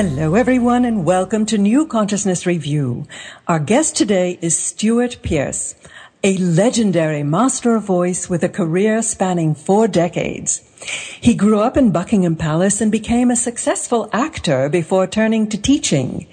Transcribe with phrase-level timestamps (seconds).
[0.00, 3.04] Hello, everyone, and welcome to New Consciousness Review.
[3.48, 5.74] Our guest today is Stewart Pearce,
[6.22, 10.62] a legendary master of voice with a career spanning four decades.
[11.20, 16.28] He grew up in Buckingham Palace and became a successful actor before turning to teaching.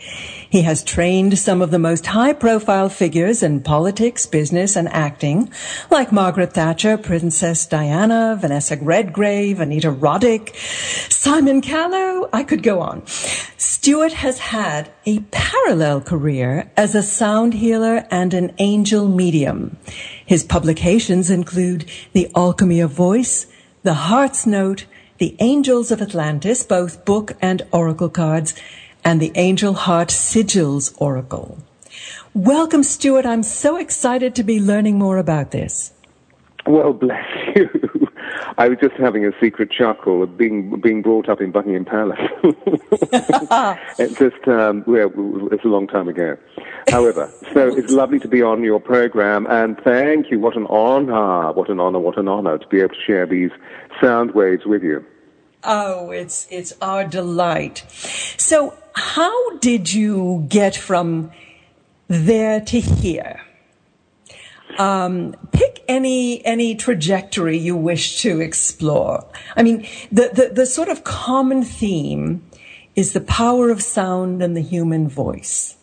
[0.55, 5.51] He has trained some of the most high profile figures in politics, business, and acting,
[5.91, 10.55] like Margaret Thatcher, Princess Diana, Vanessa Redgrave, Anita Roddick,
[11.11, 12.29] Simon Callow.
[12.31, 13.05] I could go on.
[13.57, 19.75] Stewart has had a parallel career as a sound healer and an angel medium.
[20.25, 23.47] His publications include The Alchemy of Voice,
[23.83, 24.85] the Heart's Note,
[25.17, 28.53] The Angels of Atlantis, both book and oracle cards,
[29.05, 31.59] and the Angel Heart Sigils Oracle.
[32.33, 33.25] Welcome, Stewart.
[33.25, 35.93] I'm so excited to be learning more about this.
[36.65, 37.69] Well, bless you.
[38.57, 42.17] I was just having a secret chuckle of being being brought up in Buckingham Palace.
[43.99, 45.11] it's just um, well,
[45.51, 46.37] it's a long time ago.
[46.89, 50.39] However, so it's lovely to be on your program, and thank you.
[50.39, 51.51] What an honor!
[51.51, 51.99] What an honor!
[51.99, 53.51] What an honor to be able to share these
[54.01, 55.05] sound waves with you.
[55.63, 57.83] Oh, it's it's our delight.
[58.37, 61.31] So, how did you get from
[62.07, 63.41] there to here?
[64.77, 69.25] Um, pick any any trajectory you wish to explore.
[69.55, 72.43] I mean, the, the, the sort of common theme
[72.95, 75.77] is the power of sound and the human voice.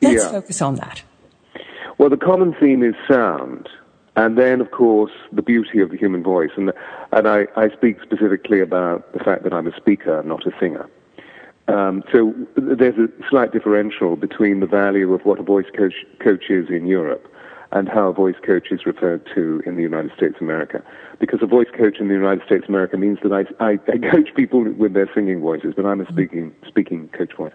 [0.00, 0.30] Let's yeah.
[0.30, 1.02] focus on that.
[1.98, 3.68] Well, the common theme is sound,
[4.16, 6.50] and then, of course, the beauty of the human voice.
[6.56, 6.72] And,
[7.12, 10.88] and I, I speak specifically about the fact that I'm a speaker, not a singer.
[11.68, 16.44] Um, so there's a slight differential between the value of what a voice coach, coach
[16.48, 17.30] is in Europe
[17.72, 20.82] and how a voice coach is referred to in the United States of America.
[21.20, 23.98] Because a voice coach in the United States of America means that I, I, I
[24.10, 27.52] coach people with their singing voices, but I'm a speaking, speaking coach voice.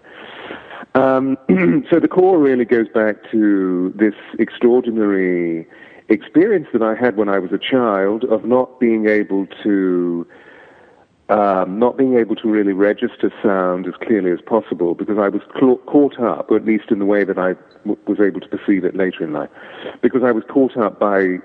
[0.94, 1.36] Um,
[1.90, 5.66] so the core really goes back to this extraordinary
[6.08, 10.26] experience that I had when I was a child of not being able to
[11.28, 15.42] um, not being able to really register sound as clearly as possible because I was
[15.86, 17.54] caught up, or at least in the way that I
[17.86, 19.48] w- was able to perceive it later in life,
[20.02, 21.38] because I was caught up by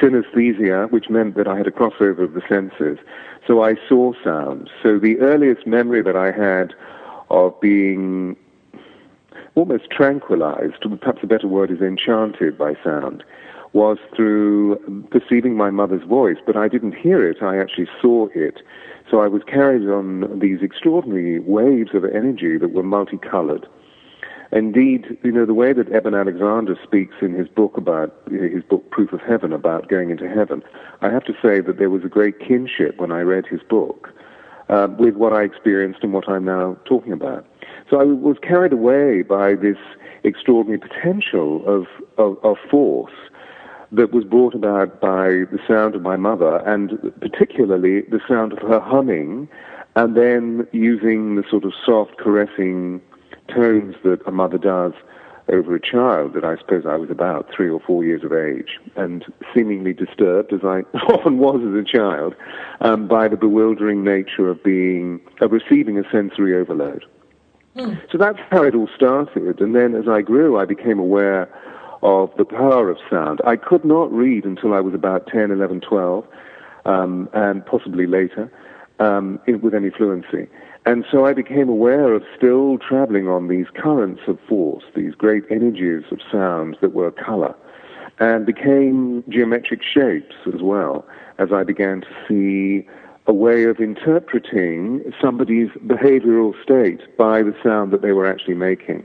[0.00, 2.98] synesthesia, which meant that I had a crossover of the senses.
[3.46, 4.68] So I saw sound.
[4.82, 6.74] So the earliest memory that I had
[7.30, 8.36] of being
[9.54, 13.22] almost tranquilized, perhaps a better word is enchanted by sound,
[13.72, 18.62] was through perceiving my mother's voice, but I didn't hear it, I actually saw it.
[19.10, 23.66] So I was carried on these extraordinary waves of energy that were multicolored.
[24.52, 28.90] Indeed, you know, the way that Eben Alexander speaks in his book about, his book
[28.90, 30.62] Proof of Heaven, about going into heaven,
[31.02, 34.12] I have to say that there was a great kinship when I read his book
[34.68, 37.46] uh, with what I experienced and what I'm now talking about.
[37.88, 39.78] So I was carried away by this
[40.24, 41.86] extraordinary potential of,
[42.18, 43.12] of, of force
[43.92, 48.58] that was brought about by the sound of my mother, and particularly the sound of
[48.60, 49.48] her humming,
[49.96, 53.00] and then using the sort of soft, caressing
[53.48, 54.92] tones that a mother does
[55.48, 58.78] over a child that I suppose I was about three or four years of age,
[58.96, 62.34] and seemingly disturbed, as I often was as a child,
[62.80, 67.04] um, by the bewildering nature of being, of receiving a sensory overload.
[67.76, 68.00] Mm.
[68.10, 71.48] So that's how it all started, and then as I grew, I became aware
[72.02, 73.40] of the power of sound.
[73.46, 76.24] I could not read until I was about 10, 11, 12,
[76.86, 78.50] um, and possibly later,
[78.98, 80.48] um, in, with any fluency.
[80.86, 85.44] And so I became aware of still traveling on these currents of force, these great
[85.50, 87.54] energies of sound that were color,
[88.18, 91.06] and became geometric shapes as well,
[91.38, 92.88] as I began to see
[93.26, 99.04] a way of interpreting somebody's behavioral state by the sound that they were actually making.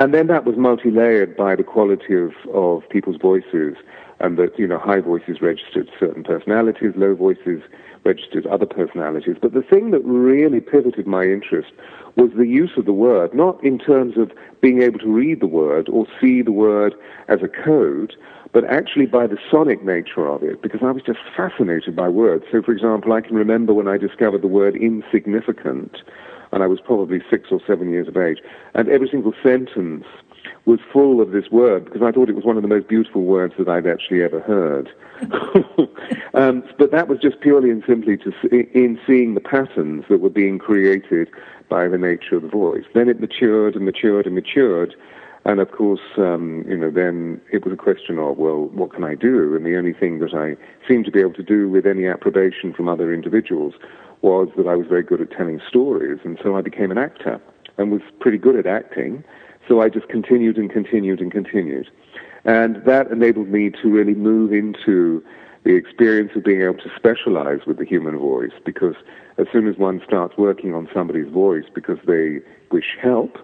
[0.00, 3.76] And then that was multi-layered by the quality of, of people's voices
[4.20, 7.62] and that, you know, high voices registered certain personalities, low voices
[8.04, 9.36] registered other personalities.
[9.40, 11.72] But the thing that really pivoted my interest
[12.16, 14.30] was the use of the word, not in terms of
[14.60, 16.94] being able to read the word or see the word
[17.28, 18.14] as a code,
[18.52, 22.44] but actually by the sonic nature of it, because I was just fascinated by words.
[22.52, 25.96] So, for example, I can remember when I discovered the word insignificant,
[26.54, 28.38] and I was probably six or seven years of age.
[28.74, 30.04] And every single sentence
[30.66, 33.22] was full of this word because I thought it was one of the most beautiful
[33.22, 34.88] words that I'd actually ever heard.
[36.34, 40.30] um, but that was just purely and simply to in seeing the patterns that were
[40.30, 41.28] being created
[41.68, 42.84] by the nature of the voice.
[42.94, 44.94] Then it matured and matured and matured
[45.44, 49.02] And of course, um, you know, then it was a question of, well, what can
[49.02, 49.56] I do?
[49.56, 50.56] And the only thing that I
[50.86, 53.74] seemed to be able to do with any approbation from other individuals
[54.24, 56.18] was that I was very good at telling stories.
[56.24, 57.40] And so I became an actor
[57.76, 59.22] and was pretty good at acting.
[59.68, 61.88] So I just continued and continued and continued.
[62.44, 65.22] And that enabled me to really move into
[65.64, 68.94] the experience of being able to specialize with the human voice because
[69.38, 72.40] as soon as one starts working on somebody's voice because they
[72.70, 73.38] wish help,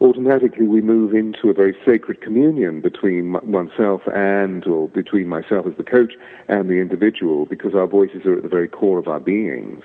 [0.00, 5.76] automatically we move into a very sacred communion between oneself and, or between myself as
[5.76, 6.14] the coach
[6.48, 9.84] and the individual because our voices are at the very core of our beings,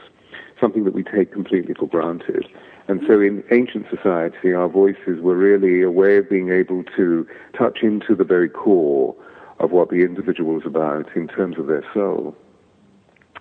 [0.60, 2.46] something that we take completely for granted.
[2.88, 7.28] And so in ancient society, our voices were really a way of being able to
[7.58, 9.16] touch into the very core
[9.60, 12.36] of what the individual is about in terms of their soul.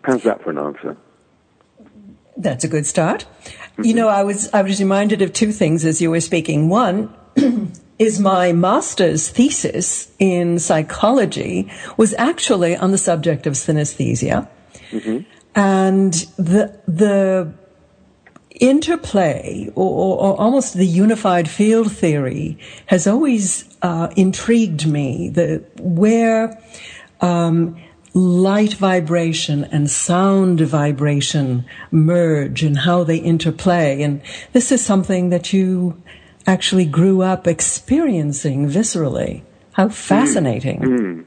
[0.03, 0.97] How's that for an answer?
[2.37, 3.27] That's a good start.
[3.45, 3.85] Mm-hmm.
[3.85, 6.69] You know, I was I was reminded of two things as you were speaking.
[6.69, 7.15] One
[7.99, 14.49] is my master's thesis in psychology was actually on the subject of synesthesia.
[14.91, 15.19] Mm-hmm.
[15.57, 17.53] And the the
[18.61, 25.31] interplay or, or, almost the unified field theory has always uh, intrigued me.
[25.31, 26.59] The where
[27.21, 27.77] um,
[28.15, 35.53] light vibration and sound vibration merge and how they interplay, and this is something that
[35.53, 36.03] you
[36.47, 39.43] actually grew up experiencing viscerally.
[39.73, 40.81] How fascinating!
[40.81, 40.99] Mm.
[40.99, 41.25] Mm.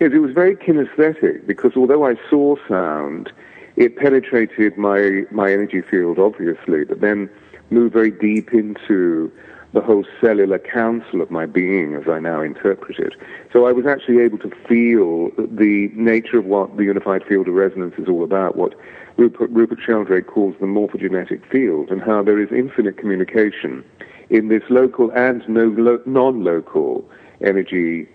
[0.00, 3.32] Yes, it was very kinesthetic because although I saw sound
[3.78, 7.30] it penetrated my, my energy field, obviously, but then
[7.70, 9.30] moved very deep into
[9.72, 13.12] the whole cellular council of my being as I now interpret it.
[13.52, 17.54] So I was actually able to feel the nature of what the unified field of
[17.54, 18.74] resonance is all about, what
[19.16, 23.84] Rupert, Rupert Sheldrake calls the morphogenetic field, and how there is infinite communication
[24.28, 27.08] in this local and no, non-local
[27.42, 28.08] energy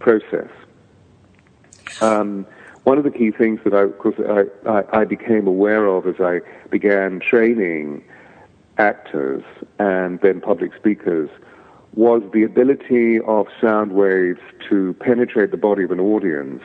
[0.00, 0.50] process.
[2.02, 2.46] Um,
[2.88, 6.06] one of the key things that I, of course, I, I, I became aware of
[6.06, 6.40] as I
[6.70, 8.02] began training
[8.78, 9.44] actors
[9.78, 11.28] and then public speakers
[11.94, 14.40] was the ability of sound waves
[14.70, 16.62] to penetrate the body of an audience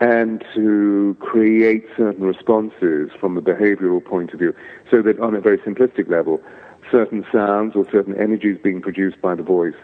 [0.00, 4.52] and to create certain responses from a behavioral point of view.
[4.90, 6.42] So that on a very simplistic level,
[6.90, 9.76] certain sounds or certain energies being produced by the voice,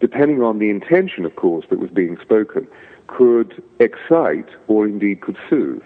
[0.00, 2.68] depending on the intention, of course, that was being spoken,
[3.16, 5.82] could excite or indeed could soothe.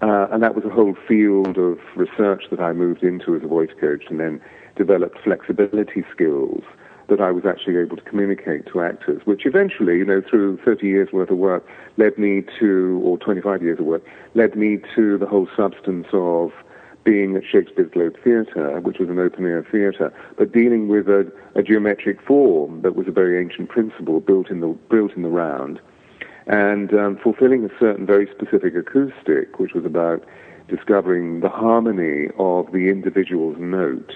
[0.00, 3.46] Uh, and that was a whole field of research that I moved into as a
[3.46, 4.40] voice coach and then
[4.76, 6.64] developed flexibility skills
[7.08, 10.86] that I was actually able to communicate to actors, which eventually, you know, through 30
[10.86, 11.64] years worth of work
[11.98, 14.02] led me to, or 25 years of work,
[14.34, 16.52] led me to the whole substance of
[17.04, 21.30] being at Shakespeare's Globe Theatre, which was an open air theatre, but dealing with a,
[21.56, 25.28] a, geometric form that was a very ancient principle built in the, built in the
[25.28, 25.80] round
[26.46, 30.24] and um, fulfilling a certain very specific acoustic, which was about
[30.68, 34.12] discovering the harmony of the individual's note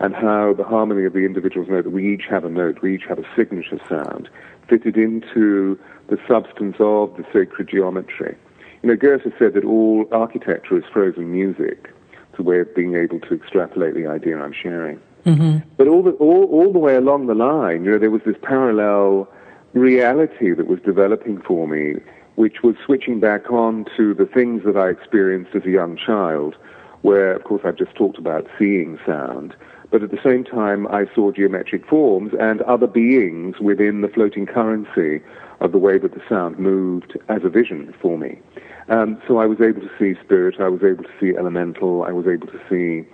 [0.00, 2.94] and how the harmony of the individual's note, that we each have a note, we
[2.94, 4.28] each have a signature sound,
[4.68, 5.78] fitted into
[6.08, 8.36] the substance of the sacred geometry.
[8.82, 11.90] You know, Goethe said that all architecture is frozen music.
[12.12, 15.00] It's a way of being able to extrapolate the idea I'm sharing.
[15.24, 15.68] Mm-hmm.
[15.76, 18.36] But all the, all, all the way along the line, you know, there was this
[18.42, 19.28] parallel
[19.74, 22.00] reality that was developing for me,
[22.36, 26.56] which was switching back on to the things that I experienced as a young child,
[27.02, 29.54] where, of course, I've just talked about seeing sound.
[29.90, 34.46] But at the same time, I saw geometric forms and other beings within the floating
[34.46, 35.20] currency
[35.60, 38.38] of the way that the sound moved as a vision for me.
[38.88, 42.12] Um, so I was able to see spirit, I was able to see elemental, I
[42.12, 43.08] was able to see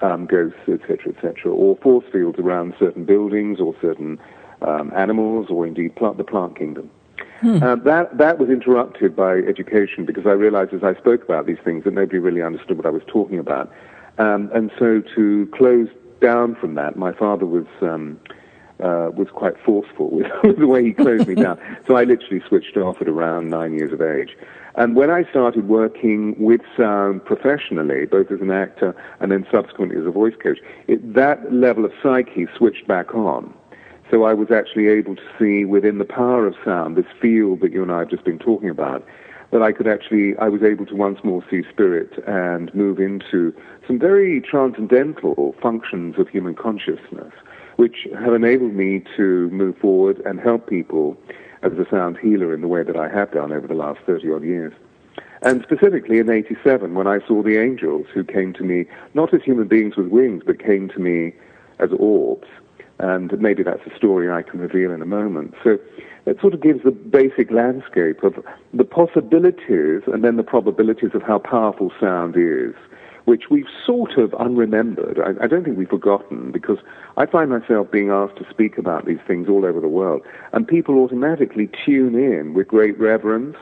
[0.00, 4.18] um, ghosts, etc., etc., or force fields around certain buildings or certain
[4.62, 6.90] um, animals or indeed plant, the plant kingdom.
[7.40, 7.62] Hmm.
[7.62, 11.58] Uh, that that was interrupted by education because I realized as I spoke about these
[11.64, 13.72] things that nobody really understood what I was talking about,
[14.18, 15.88] um, and so to close
[16.20, 18.18] down from that, my father was um,
[18.80, 20.10] uh, was quite forceful
[20.42, 21.58] with, the way he closed me down.
[21.86, 24.36] So I literally switched off at around nine years of age.
[24.74, 29.98] And when I started working with sound professionally, both as an actor and then subsequently
[29.98, 33.52] as a voice coach, it, that level of psyche switched back on.
[34.10, 37.72] So I was actually able to see within the power of sound, this field that
[37.72, 39.06] you and I have just been talking about,
[39.50, 43.54] that I could actually, I was able to once more see spirit and move into
[43.86, 47.32] some very transcendental functions of human consciousness,
[47.76, 51.16] which have enabled me to move forward and help people
[51.62, 54.32] as a sound healer in the way that I have done over the last 30
[54.32, 54.72] odd years.
[55.42, 59.42] And specifically in 87, when I saw the angels who came to me, not as
[59.42, 61.34] human beings with wings, but came to me
[61.78, 62.48] as orbs,
[62.98, 65.54] And maybe that's a story I can reveal in a moment.
[65.62, 65.78] So
[66.26, 68.34] it sort of gives the basic landscape of
[68.74, 72.74] the possibilities and then the probabilities of how powerful sound is,
[73.24, 75.20] which we've sort of unremembered.
[75.20, 76.78] I, I don't think we've forgotten because
[77.16, 80.66] I find myself being asked to speak about these things all over the world, and
[80.66, 83.56] people automatically tune in with great reverence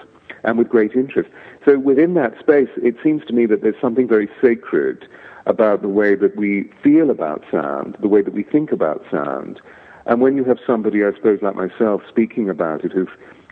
[0.44, 1.28] and with great interest.
[1.66, 5.08] So within that space, it seems to me that there's something very sacred
[5.46, 9.60] about the way that we feel about sound, the way that we think about sound.
[10.06, 13.08] And when you have somebody, I suppose, like myself, speaking about it, who,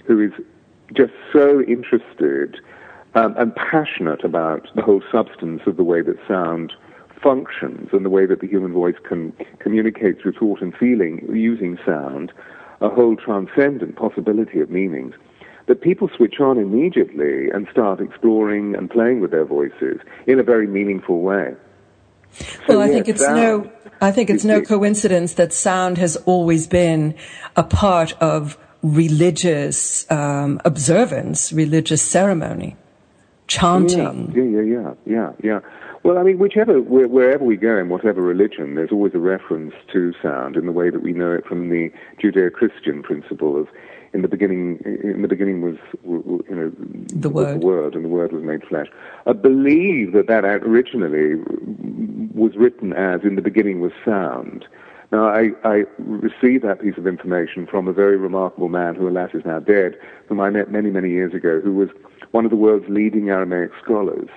[0.07, 0.33] who is
[0.93, 2.61] just so interested
[3.17, 6.73] um, and passionate about the whole substance of the way that sound
[7.21, 11.79] functions and the way that the human voice can communicate through thought and feeling using
[11.85, 12.33] sound,
[12.81, 15.15] a whole transcendent possibility of meanings,
[15.67, 20.43] that people switch on immediately and start exploring and playing with their voices in a
[20.43, 21.55] very meaningful way.
[22.69, 27.15] Well, I think it's no, I think it's no coincidence that sound has always been
[27.57, 32.77] a part of religious um, observance, religious ceremony,
[33.47, 34.33] chanting.
[34.35, 35.61] Yeah, yeah, yeah, yeah, yeah.
[36.03, 40.13] Well, I mean, whichever, wherever we go in whatever religion, there's always a reference to
[40.23, 41.91] sound in the way that we know it from the
[42.23, 43.69] Judeo-Christian principle of
[44.15, 46.73] in the beginning, in the beginning was, you know,
[47.09, 47.61] the word.
[47.61, 48.87] the word, and the word was made flesh.
[49.27, 51.43] I believe that that originally
[52.33, 54.67] was written as in the beginning was sound.
[55.11, 59.31] Now, I, I received that piece of information from a very remarkable man who, alas,
[59.35, 61.89] is now dead, whom I met many, many years ago, who was
[62.31, 64.29] one of the world's leading Aramaic scholars,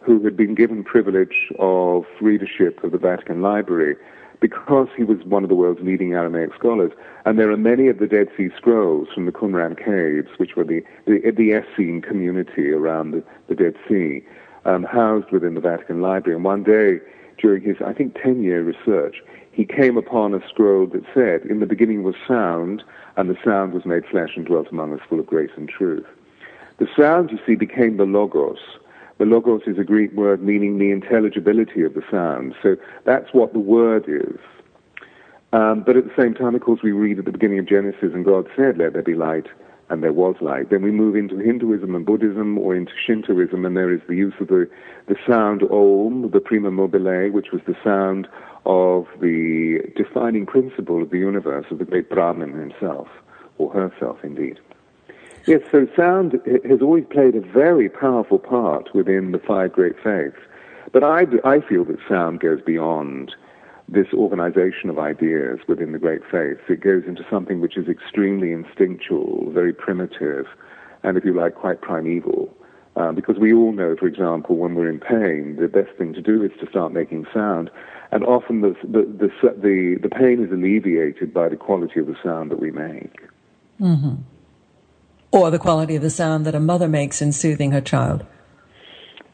[0.00, 3.96] who had been given privilege of readership of the Vatican Library
[4.40, 6.92] because he was one of the world's leading Aramaic scholars.
[7.24, 10.64] And there are many of the Dead Sea Scrolls from the Qumran caves, which were
[10.64, 14.24] the, the, the Essene community around the, the Dead Sea,
[14.64, 16.36] um, housed within the Vatican Library.
[16.36, 17.00] And one day,
[17.38, 21.60] during his, I think, 10 year research, he came upon a scroll that said, In
[21.60, 22.82] the beginning was sound,
[23.16, 26.04] and the sound was made flesh and dwelt among us full of grace and truth.
[26.78, 28.58] The sound, you see, became the Logos,
[29.18, 32.54] the logos is a Greek word meaning the intelligibility of the sound.
[32.62, 34.38] So that's what the word is.
[35.52, 38.12] Um, but at the same time, of course, we read at the beginning of Genesis,
[38.12, 39.46] and God said, Let there be light,
[39.88, 40.70] and there was light.
[40.70, 44.34] Then we move into Hinduism and Buddhism or into Shintoism, and there is the use
[44.40, 44.68] of the,
[45.06, 48.28] the sound Om, the prima mobile, which was the sound
[48.66, 53.08] of the defining principle of the universe, of the great Brahman himself,
[53.58, 54.58] or herself indeed.
[55.46, 60.40] Yes, so sound has always played a very powerful part within the five great faiths.
[60.92, 63.32] But I, I feel that sound goes beyond
[63.88, 66.62] this organization of ideas within the great faiths.
[66.68, 70.46] It goes into something which is extremely instinctual, very primitive,
[71.04, 72.52] and if you like, quite primeval.
[72.96, 76.22] Uh, because we all know, for example, when we're in pain, the best thing to
[76.22, 77.70] do is to start making sound.
[78.10, 82.16] And often the, the, the, the, the pain is alleviated by the quality of the
[82.24, 83.20] sound that we make.
[83.80, 84.14] Mm-hmm
[85.30, 88.24] or the quality of the sound that a mother makes in soothing her child.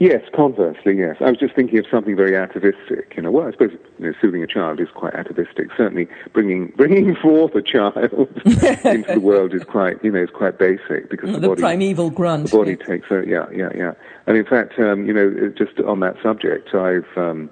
[0.03, 1.15] Yes, conversely, yes.
[1.21, 3.13] I was just thinking of something very atavistic.
[3.15, 3.71] You know, well, I suppose
[4.01, 5.69] you know, soothing a child is quite atavistic.
[5.77, 7.97] Certainly, bringing bringing forth a child
[8.45, 12.11] into the world is quite, you know, is quite basic because the, the body, primeval
[12.11, 12.51] grunt.
[12.51, 13.93] The body takes, a, yeah, yeah, yeah.
[14.27, 17.49] And in fact, um, you know, just on that subject, I've um,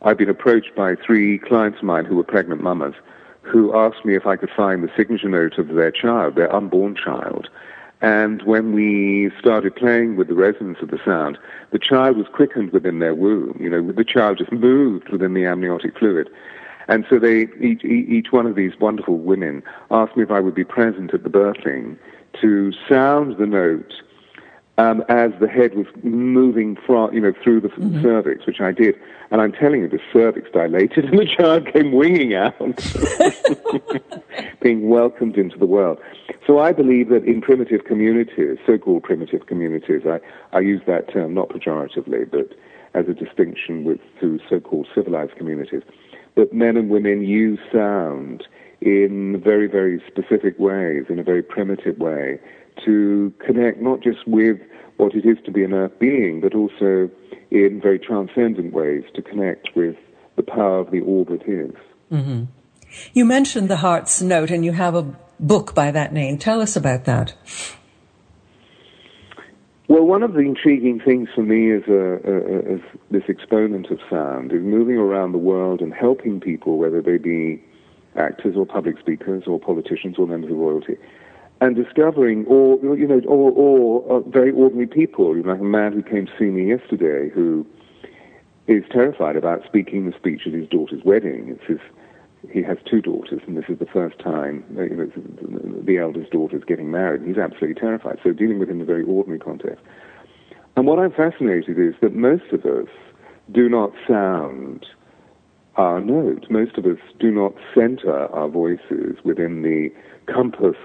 [0.00, 2.94] I've been approached by three clients of mine who were pregnant mamas,
[3.42, 6.96] who asked me if I could find the signature note of their child, their unborn
[6.96, 7.50] child,
[8.04, 11.38] and when we started playing with the resonance of the sound,
[11.70, 13.56] the child was quickened within their womb.
[13.58, 16.28] You know, the child just moved within the amniotic fluid.
[16.86, 20.54] And so they, each, each one of these wonderful women asked me if I would
[20.54, 21.96] be present at the birthing
[22.42, 23.94] to sound the note
[24.76, 28.02] um, as the head was moving from, you know, through the mm-hmm.
[28.02, 28.96] cervix, which I did.
[29.30, 32.58] And I'm telling you, the cervix dilated and the child came winging out,
[34.60, 35.98] being welcomed into the world.
[36.46, 40.20] So I believe that in primitive communities, so-called primitive communities, I,
[40.56, 42.50] I use that term not pejoratively, but
[42.94, 45.82] as a distinction with to so-called civilized communities,
[46.34, 48.46] that men and women use sound
[48.80, 52.38] in very, very specific ways, in a very primitive way,
[52.84, 54.58] to connect not just with
[54.96, 57.10] what it is to be an earth being, but also
[57.50, 59.96] in very transcendent ways to connect with
[60.36, 61.74] the power of the all that is.
[62.12, 62.44] Mm-hmm.
[63.12, 66.38] You mentioned the Heart's Note, and you have a book by that name.
[66.38, 67.34] Tell us about that.
[69.86, 73.98] Well, one of the intriguing things for me as, a, a, as this exponent of
[74.08, 77.62] sound is moving around the world and helping people, whether they be
[78.16, 80.96] actors or public speakers or politicians or members of royalty,
[81.60, 85.36] and discovering, or you know, or, or uh, very ordinary people.
[85.36, 87.66] Like a man who came to see me yesterday who
[88.66, 91.48] is terrified about speaking the speech at his daughter's wedding.
[91.48, 91.80] It's his
[92.52, 96.30] he has two daughters, and this is the first time uh, you know, the eldest
[96.32, 97.22] daughter is getting married.
[97.22, 98.18] And he's absolutely terrified.
[98.22, 99.82] So dealing with in a very ordinary context.
[100.76, 102.88] And what I'm fascinated is that most of us
[103.52, 104.86] do not sound
[105.76, 106.46] our note.
[106.50, 109.90] Most of us do not center our voices within the
[110.32, 110.76] compass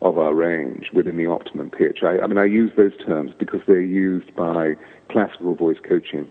[0.00, 1.98] of our range, within the optimum pitch.
[2.02, 4.74] I, I mean, I use those terms because they're used by
[5.10, 6.28] classical voice coaching.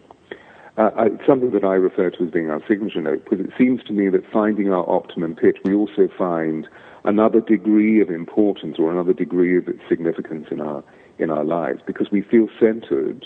[0.77, 3.83] Uh, it's something that I refer to as being our signature note, because it seems
[3.85, 6.67] to me that finding our optimum pitch, we also find
[7.03, 10.83] another degree of importance or another degree of significance in our
[11.17, 13.25] in our lives, because we feel centered,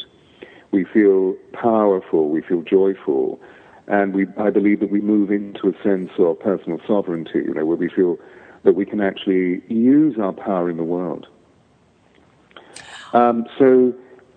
[0.72, 3.38] we feel powerful, we feel joyful,
[3.88, 7.66] and we I believe that we move into a sense of personal sovereignty, you know,
[7.66, 8.18] where we feel
[8.64, 11.28] that we can actually use our power in the world.
[13.14, 13.94] Um, so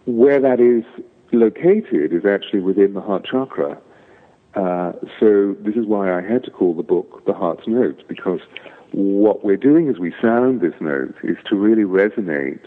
[0.07, 0.85] where that is
[1.33, 3.79] located is actually within the heart chakra.
[4.55, 8.41] Uh, so this is why I had to call the book The Heart's Note, because
[8.93, 12.65] what we're doing as we sound this note is to really resonate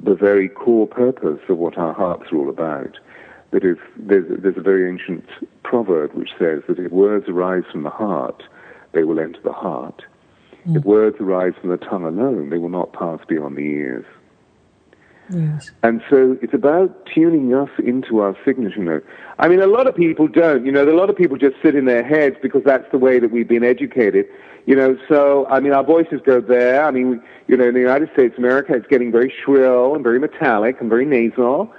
[0.00, 2.98] the very core purpose of what our hearts are all about.
[3.50, 5.24] That is, there's, there's a very ancient
[5.64, 8.42] proverb which says that if words arise from the heart,
[8.92, 10.04] they will enter the heart.
[10.68, 10.76] Mm.
[10.76, 14.04] If words arise from the tongue alone, they will not pass beyond the ears.
[15.30, 15.70] Yes.
[15.82, 19.06] And so it's about tuning us into our signature note.
[19.38, 20.64] I mean, a lot of people don't.
[20.64, 23.18] You know, a lot of people just sit in their heads because that's the way
[23.18, 24.26] that we've been educated.
[24.66, 26.84] You know, so, I mean, our voices go there.
[26.84, 30.18] I mean, you know, in the United States, America, it's getting very shrill and very
[30.18, 31.72] metallic and very nasal.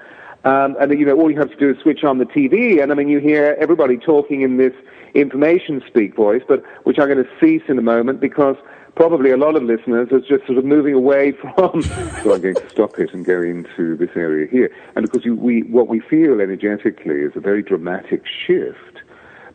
[0.44, 2.94] Um, and, you know, all you have to do is switch on the TV, and
[2.94, 4.74] I mean, you hear everybody talking in this
[5.14, 8.56] information speak voice, but which I'm going to cease in a moment because
[8.96, 11.82] probably a lot of listeners are just sort of moving away from.
[12.24, 14.74] so I'm going to stop it and go into this area here.
[14.96, 19.00] And of course, you, we, what we feel energetically is a very dramatic shift.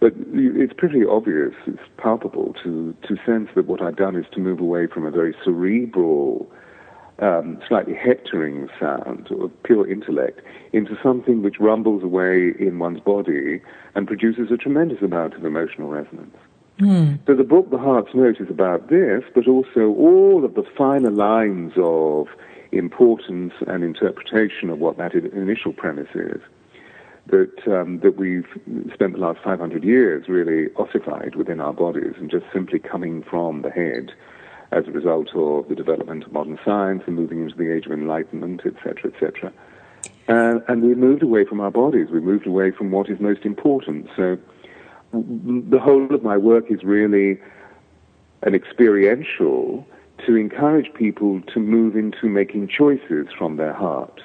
[0.00, 4.40] But it's pretty obvious, it's palpable to, to sense that what I've done is to
[4.40, 6.50] move away from a very cerebral,
[7.20, 10.40] um, slightly hectoring sound of pure intellect
[10.72, 13.62] into something which rumbles away in one's body
[13.94, 16.36] and produces a tremendous amount of emotional resonance.
[16.80, 17.18] Mm.
[17.26, 21.10] So the book, The Heart's Note, is about this, but also all of the finer
[21.10, 22.26] lines of
[22.72, 26.40] importance and interpretation of what that initial premise is
[27.26, 28.46] that um, that we've
[28.92, 33.62] spent the last 500 years really ossified within our bodies and just simply coming from
[33.62, 34.12] the head
[34.72, 37.92] as a result of the development of modern science and moving into the age of
[37.92, 39.52] enlightenment, etc., etc.
[40.26, 42.08] And, and we moved away from our bodies.
[42.10, 44.08] We moved away from what is most important.
[44.16, 44.36] So
[45.14, 47.38] the whole of my work is really
[48.42, 49.86] an experiential
[50.26, 54.20] to encourage people to move into making choices from their heart.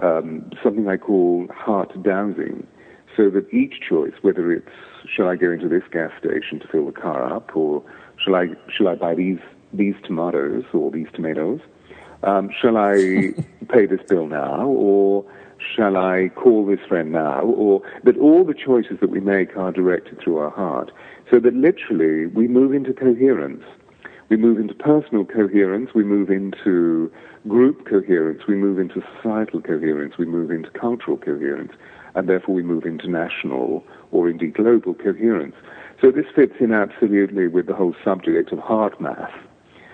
[0.00, 2.66] Um, something I call heart dowsing,
[3.16, 4.70] so that each choice, whether it's
[5.12, 7.82] shall I go into this gas station to fill the car up, or
[8.22, 9.40] shall I shall I buy these
[9.72, 11.60] these tomatoes or these tomatoes,
[12.22, 13.34] um, shall I
[13.68, 15.24] pay this bill now, or
[15.74, 17.40] shall I call this friend now?
[17.40, 20.90] Or that all the choices that we make are directed through our heart.
[21.30, 23.64] So that literally we move into coherence.
[24.28, 27.10] We move into personal coherence, we move into
[27.46, 31.72] group coherence, we move into societal coherence, we move into cultural coherence,
[32.14, 35.54] and therefore we move into national or indeed global coherence.
[36.00, 39.32] So this fits in absolutely with the whole subject of HeartMath.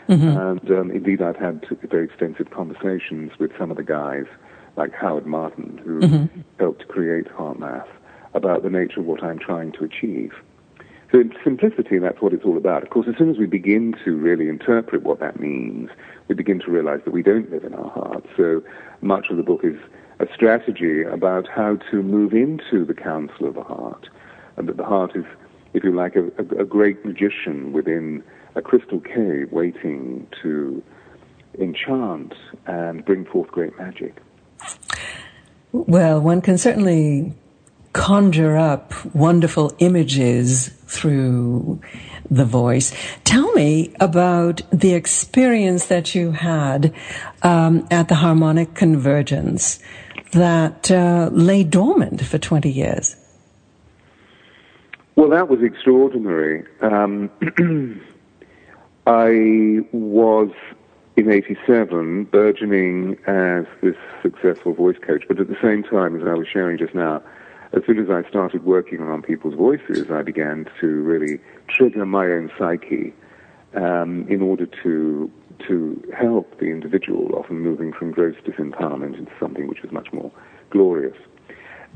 [0.09, 0.37] Mm-hmm.
[0.37, 4.27] And um, indeed, I've had very extensive conversations with some of the guys
[4.77, 6.41] like Howard Martin, who mm-hmm.
[6.59, 7.87] helped create HeartMath,
[8.35, 10.33] about the nature of what I'm trying to achieve.
[11.13, 12.83] So in simplicity, that's what it's all about.
[12.83, 15.91] Of course, as soon as we begin to really interpret what that means,
[16.27, 18.27] we begin to realize that we don't live in our hearts.
[18.37, 18.65] So
[19.01, 19.77] much of the book is
[20.19, 24.09] a strategy about how to move into the council of the heart,
[24.57, 25.25] and that the heart is,
[25.73, 28.25] if you like, a, a, a great magician within
[28.57, 30.83] a crystal cave waiting to
[31.61, 32.35] enchant
[32.67, 34.17] and bring forth great magic.
[35.75, 37.33] Well, one can certainly
[37.93, 41.81] conjure up wonderful images through
[42.31, 42.95] the voice.
[43.25, 46.95] Tell me about the experience that you had
[47.43, 49.81] um, at the Harmonic Convergence
[50.31, 53.17] that uh, lay dormant for 20 years.
[55.17, 56.67] Well, that was extraordinary.
[56.83, 57.31] Um,
[59.09, 60.51] I was
[61.17, 66.35] in 87 burgeoning as this successful voice coach, but at the same time, as I
[66.35, 67.23] was sharing just now,
[67.73, 72.27] as soon as I started working on people's voices, I began to really trigger my
[72.27, 73.13] own psyche
[73.75, 75.31] um, in order to
[75.69, 80.33] to help the individual, often moving from gross disempowerment into something which was much more
[80.71, 81.17] glorious.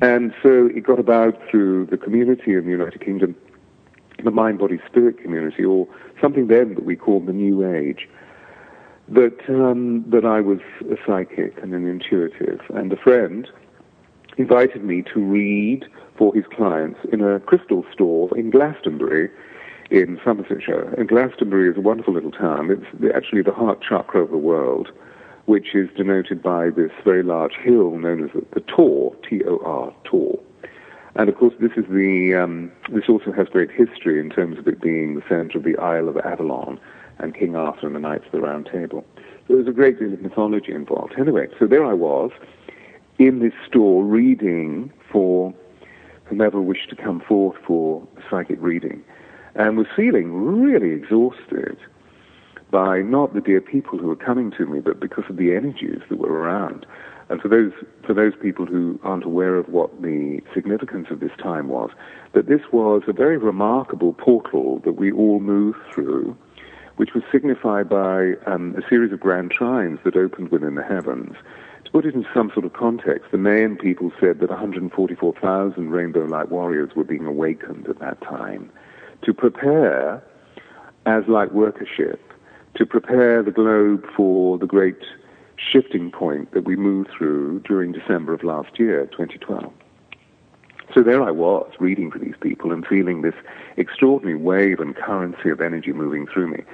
[0.00, 3.34] And so it got about through the community in the United Kingdom
[4.24, 5.86] the mind body spirit community, or
[6.20, 8.08] something then that we called the New Age,
[9.10, 10.58] that um, that I was
[10.90, 13.48] a psychic and an intuitive, and a friend
[14.36, 19.30] invited me to read for his clients in a crystal store in Glastonbury
[19.90, 20.94] in Somersetshire.
[20.98, 22.70] And Glastonbury is a wonderful little town.
[22.70, 24.90] It's actually the heart chakra of the world,
[25.46, 30.38] which is denoted by this very large hill known as the, Tor, T-O-R, Tor.
[31.14, 34.68] And of course, this is the um, this also has great history in terms of
[34.68, 36.78] it being the center of the Isle of Avalon
[37.18, 39.04] and King Arthur and the Knights of the Round Table.
[39.46, 41.14] So was a great deal of mythology involved.
[41.18, 42.30] Anyway, so there I was
[43.18, 45.54] in this store reading for
[46.24, 49.02] whomever wished to come forth for psychic reading
[49.54, 51.78] and was feeling really exhausted
[52.70, 56.00] by not the dear people who were coming to me, but because of the energies
[56.08, 56.86] that were around.
[57.30, 57.72] And for those
[58.06, 61.90] for those people who aren't aware of what the significance of this time was,
[62.32, 66.36] that this was a very remarkable portal that we all moved through,
[66.98, 71.36] which was signified by um, a series of grand trines that opened within the heavens.
[71.84, 76.24] To put it in some sort of context, the Mayan people said that 144,000 rainbow
[76.24, 78.70] light warriors were being awakened at that time
[79.22, 80.22] to prepare
[81.06, 82.20] as light workership,
[82.74, 84.98] to prepare the globe for the great
[85.56, 89.72] shifting point that we moved through during December of last year, 2012.
[90.94, 93.34] So there I was, reading for these people and feeling this
[93.76, 96.64] extraordinary wave and currency of energy moving through me.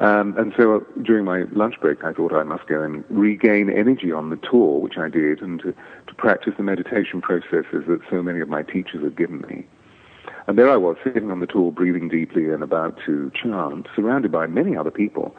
[0.00, 3.68] Um, and so uh, during my lunch break, I thought I must go and regain
[3.68, 5.72] energy on the Tor, which I did, and to,
[6.06, 9.66] to practice the meditation processes that so many of my teachers had given me.
[10.46, 14.32] And there I was, sitting on the Tor, breathing deeply and about to chant, surrounded
[14.32, 15.36] by many other people.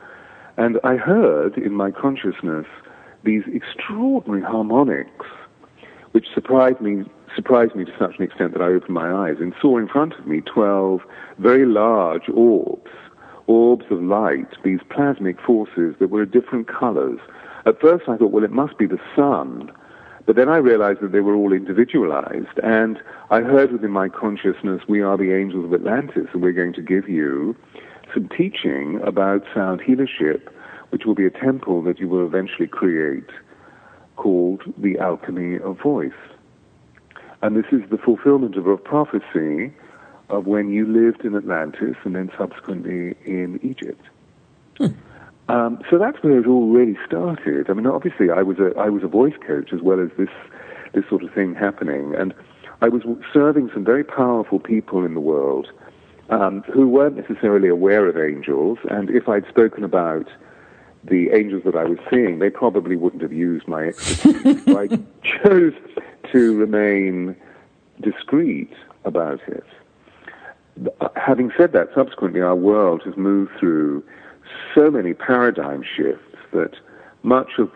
[0.58, 2.68] And I heard in my consciousness
[3.24, 5.26] these extraordinary harmonics,
[6.12, 9.56] which surprised me, surprised me to such an extent that I opened my eyes and
[9.60, 11.02] saw in front of me 12
[11.40, 12.92] very large orbs,
[13.52, 17.20] orbs of light, these plasmic forces that were of different colors.
[17.66, 19.72] At first I thought, well, it must be the sun.
[20.26, 22.58] But then I realized that they were all individualized.
[22.64, 26.74] And I heard within my consciousness, we are the angels of Atlantis, and we're going
[26.74, 27.56] to give you
[28.14, 30.48] some teaching about sound healership,
[30.90, 33.30] which will be a temple that you will eventually create
[34.16, 36.22] called the Alchemy of Voice.
[37.42, 39.74] And this is the fulfillment of a prophecy
[40.32, 44.04] of when you lived in Atlantis and then subsequently in Egypt.
[44.78, 44.88] Hmm.
[45.50, 47.70] Um, so that's where it all really started.
[47.70, 50.30] I mean, obviously, I was a I was a voice coach as well as this
[50.94, 52.34] this sort of thing happening, and
[52.82, 55.70] I was serving some very powerful people in the world
[56.30, 60.28] um, who weren't necessarily aware of angels, and if I'd spoken about
[61.04, 64.64] the angels that I was seeing, they probably wouldn't have used my expertise.
[64.64, 64.88] so I
[65.44, 65.74] chose
[66.32, 67.36] to remain
[68.02, 68.72] discreet
[69.04, 69.66] about it.
[71.16, 74.04] Having said that, subsequently our world has moved through
[74.74, 76.76] so many paradigm shifts that
[77.24, 77.72] much of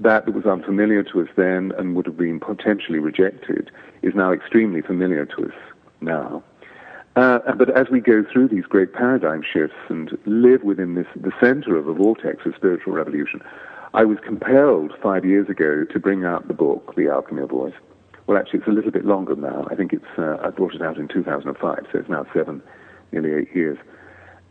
[0.00, 3.70] that that was unfamiliar to us then and would have been potentially rejected
[4.02, 5.54] is now extremely familiar to us
[6.00, 6.42] now.
[7.16, 11.32] Uh, but as we go through these great paradigm shifts and live within this, the
[11.40, 13.40] center of a vortex of spiritual revolution,
[13.92, 17.74] I was compelled five years ago to bring out the book, The Alchemy of Voice.
[18.26, 19.66] Well, actually, it's a little bit longer now.
[19.70, 22.62] I think it's, uh, I brought it out in 2005, so it's now seven,
[23.12, 23.78] nearly eight years.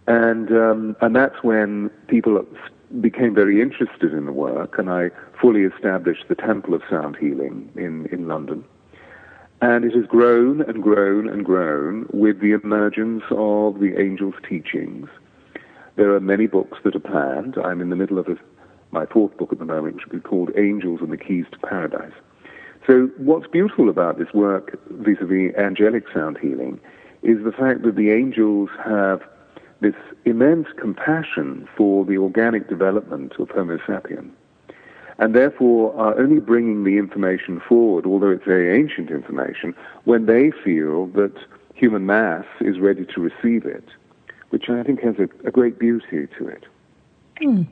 [0.08, 2.46] And, um, and that's when people
[3.02, 5.10] became very interested in the work, and I
[5.42, 8.64] fully established the Temple of Sound Healing in, in London.
[9.62, 15.08] And it has grown and grown and grown with the emergence of the angels' teachings.
[15.96, 17.58] There are many books that are planned.
[17.58, 18.38] I'm in the middle of a,
[18.92, 21.60] my fourth book at the moment, which will be called Angels and the Keys to
[21.60, 22.14] Paradise.
[22.86, 26.80] So, what's beautiful about this work vis a vis angelic sound healing
[27.22, 29.22] is the fact that the angels have
[29.80, 34.34] this immense compassion for the organic development of Homo sapiens,
[35.18, 40.52] and therefore are only bringing the information forward, although it's very ancient information, when they
[40.52, 41.36] feel that
[41.76, 43.86] human mass is ready to receive it,
[44.50, 46.66] which I think has a, a great beauty to it.
[47.42, 47.68] Mm.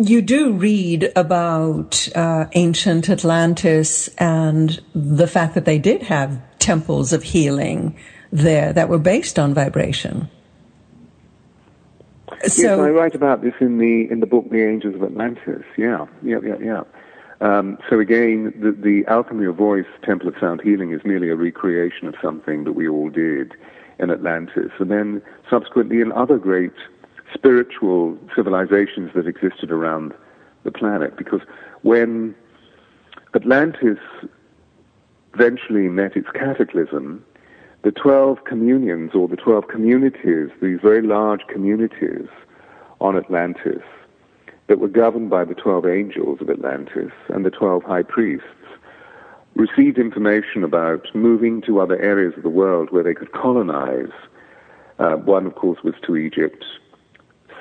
[0.00, 7.12] You do read about uh, ancient Atlantis and the fact that they did have temples
[7.12, 7.98] of healing
[8.30, 10.30] there that were based on vibration.
[12.46, 15.64] So, yes, I write about this in the in the book The Angels of Atlantis.
[15.76, 16.82] Yeah, yeah, yeah, yeah.
[17.40, 21.36] Um, so again, the, the alchemy of voice, Temple of Sound Healing, is merely a
[21.36, 23.54] recreation of something that we all did
[23.98, 26.72] in Atlantis, and then subsequently in other great
[27.32, 30.14] spiritual civilizations that existed around
[30.64, 31.16] the planet.
[31.16, 31.40] Because
[31.82, 32.34] when
[33.34, 33.98] Atlantis
[35.34, 37.24] eventually met its cataclysm,
[37.82, 42.26] the 12 communions or the 12 communities, these very large communities
[43.00, 43.82] on Atlantis
[44.66, 48.46] that were governed by the 12 angels of Atlantis and the 12 high priests,
[49.54, 54.12] received information about moving to other areas of the world where they could colonize.
[54.98, 56.64] Uh, one, of course, was to Egypt.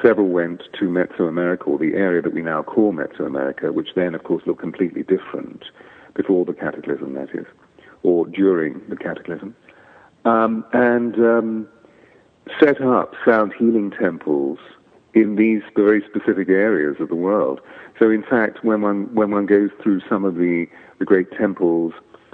[0.02, 4.24] Several went to Mesoamerica, or the area that we now call Mesoamerica, which then, of
[4.24, 5.64] course, looked completely different
[6.14, 7.46] before the cataclysm, that is,
[8.04, 9.56] or during the cataclysm.
[10.26, 11.68] Um, and um,
[12.60, 14.60] set up sound healing temples
[15.14, 17.60] in these very specific areas of the world.
[17.98, 20.68] So, in fact, when one when one goes through some of the,
[21.00, 21.94] the great temples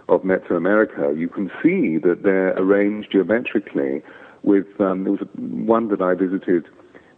[0.09, 4.01] of Mesoamerica, you can see that they're arranged geometrically.
[4.43, 6.65] With um, there was one that I visited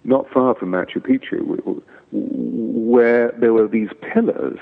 [0.06, 4.60] not far from Machu Picchu, where there were these pillars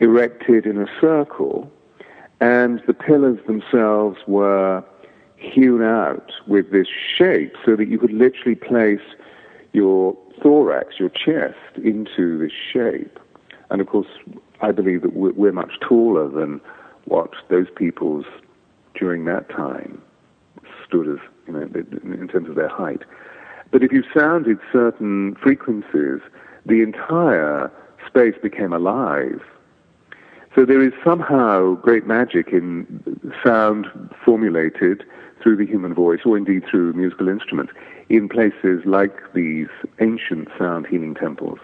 [0.00, 1.70] erected in a circle,
[2.40, 4.84] and the pillars themselves were
[5.36, 9.00] hewn out with this shape so that you could literally place
[9.72, 13.18] your thorax, your chest, into this shape.
[13.70, 14.08] And of course,
[14.60, 16.60] I believe that we're much taller than
[17.06, 18.24] what those peoples
[18.94, 20.00] during that time
[20.86, 23.02] stood as, you know, in terms of their height.
[23.72, 26.20] But if you sounded certain frequencies,
[26.66, 27.72] the entire
[28.06, 29.40] space became alive.
[30.54, 33.02] So there is somehow great magic in
[33.42, 33.86] sound
[34.24, 35.02] formulated
[35.42, 37.72] through the human voice, or indeed through musical instruments,
[38.10, 39.68] in places like these
[40.00, 41.58] ancient sound healing temples.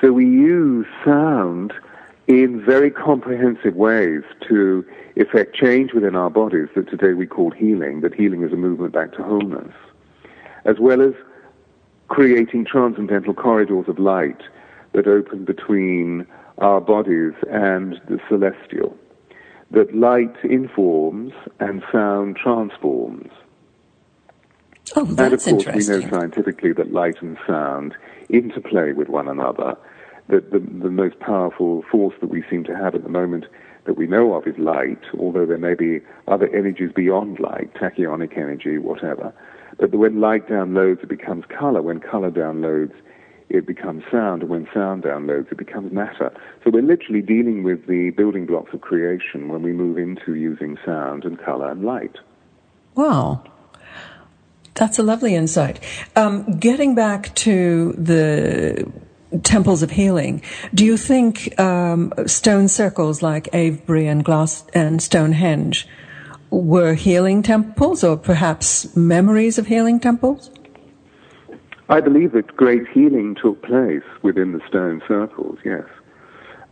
[0.00, 1.72] So we use sound
[2.26, 4.84] in very comprehensive ways to
[5.16, 8.92] effect change within our bodies that today we call healing, that healing is a movement
[8.92, 9.72] back to wholeness,
[10.66, 11.14] as well as
[12.08, 14.40] creating transcendental corridors of light
[14.92, 16.26] that open between
[16.58, 18.96] our bodies and the celestial
[19.70, 23.30] that light informs and sound transforms.
[24.94, 27.94] Oh, that's and of course, we know scientifically that light and sound
[28.28, 29.76] interplay with one another.
[30.28, 33.46] That the, the most powerful force that we seem to have at the moment
[33.84, 38.36] that we know of is light, although there may be other energies beyond light, tachyonic
[38.36, 39.32] energy, whatever.
[39.78, 41.82] But when light downloads, it becomes color.
[41.82, 42.94] When color downloads,
[43.48, 46.32] it becomes sound, and when sound downloads, it becomes matter.
[46.64, 50.76] So we're literally dealing with the building blocks of creation when we move into using
[50.84, 52.16] sound and color and light.
[52.94, 53.44] Wow.
[54.74, 55.80] That's a lovely insight.
[56.16, 58.90] Um, getting back to the
[59.42, 60.42] temples of healing,
[60.74, 65.86] do you think um, stone circles like Avebury and Glass and Stonehenge
[66.50, 70.50] were healing temples, or perhaps memories of healing temples?
[71.88, 75.84] I believe that great healing took place within the stone circles, yes.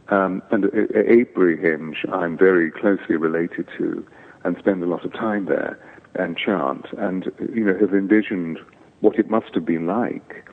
[0.08, 4.04] Um, and Abrahenge, I'm very closely related to
[4.44, 5.78] and spend a lot of time there
[6.14, 8.58] and chant and, you know, have envisioned
[9.00, 10.48] what it must have been like,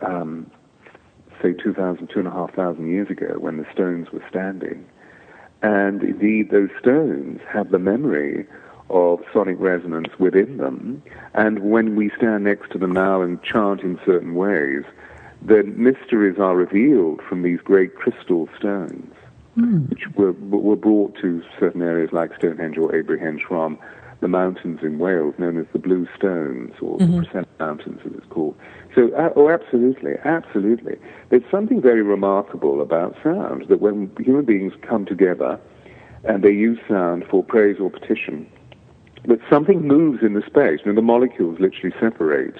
[0.00, 0.50] um,
[1.40, 4.84] say, 2,000, 2,500 years ago when the stones were standing.
[5.64, 8.46] And indeed, those stones have the memory
[8.90, 11.02] of sonic resonance within them.
[11.32, 14.82] And when we stand next to them now and chant in certain ways,
[15.40, 19.14] the mysteries are revealed from these great crystal stones,
[19.56, 19.88] mm.
[19.88, 23.78] which were, were brought to certain areas like Stonehenge or Abrahenge from
[24.24, 27.18] the mountains in Wales known as the Blue Stones, or mm-hmm.
[27.20, 28.56] the Preseli Mountains as it's called.
[28.94, 30.96] So, uh, oh, absolutely, absolutely.
[31.28, 35.60] There's something very remarkable about sound, that when human beings come together
[36.24, 38.50] and they use sound for praise or petition,
[39.26, 40.80] that something moves in the space.
[40.86, 42.56] You know, the molecules literally separate.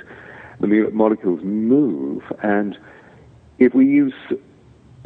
[0.60, 2.76] The molecules move, and
[3.58, 4.12] if we use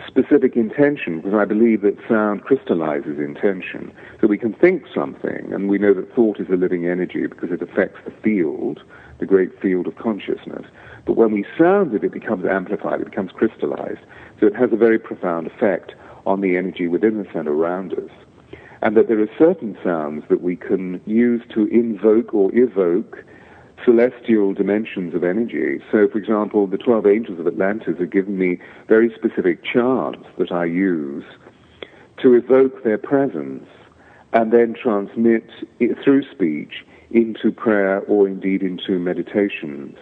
[0.07, 5.69] specific intention, because I believe that sound crystallizes intention, so we can think something, and
[5.69, 8.81] we know that thought is a living energy because it affects the field,
[9.19, 10.67] the great field of consciousness.
[11.05, 14.01] But when we sound it, it becomes amplified, it becomes crystallized.
[14.41, 15.95] So it has a very profound effect
[16.27, 18.11] on the energy within us and around us
[18.83, 23.25] and that there are certain sounds that we can use to invoke or evoke
[23.85, 25.81] celestial dimensions of energy.
[25.91, 30.53] So, for example, the 12 angels of Atlantis have given me very specific chants that
[30.53, 31.25] I use
[32.23, 33.67] to evoke their presence
[34.33, 35.49] and then transmit
[36.05, 39.97] through speech into prayer or indeed into meditations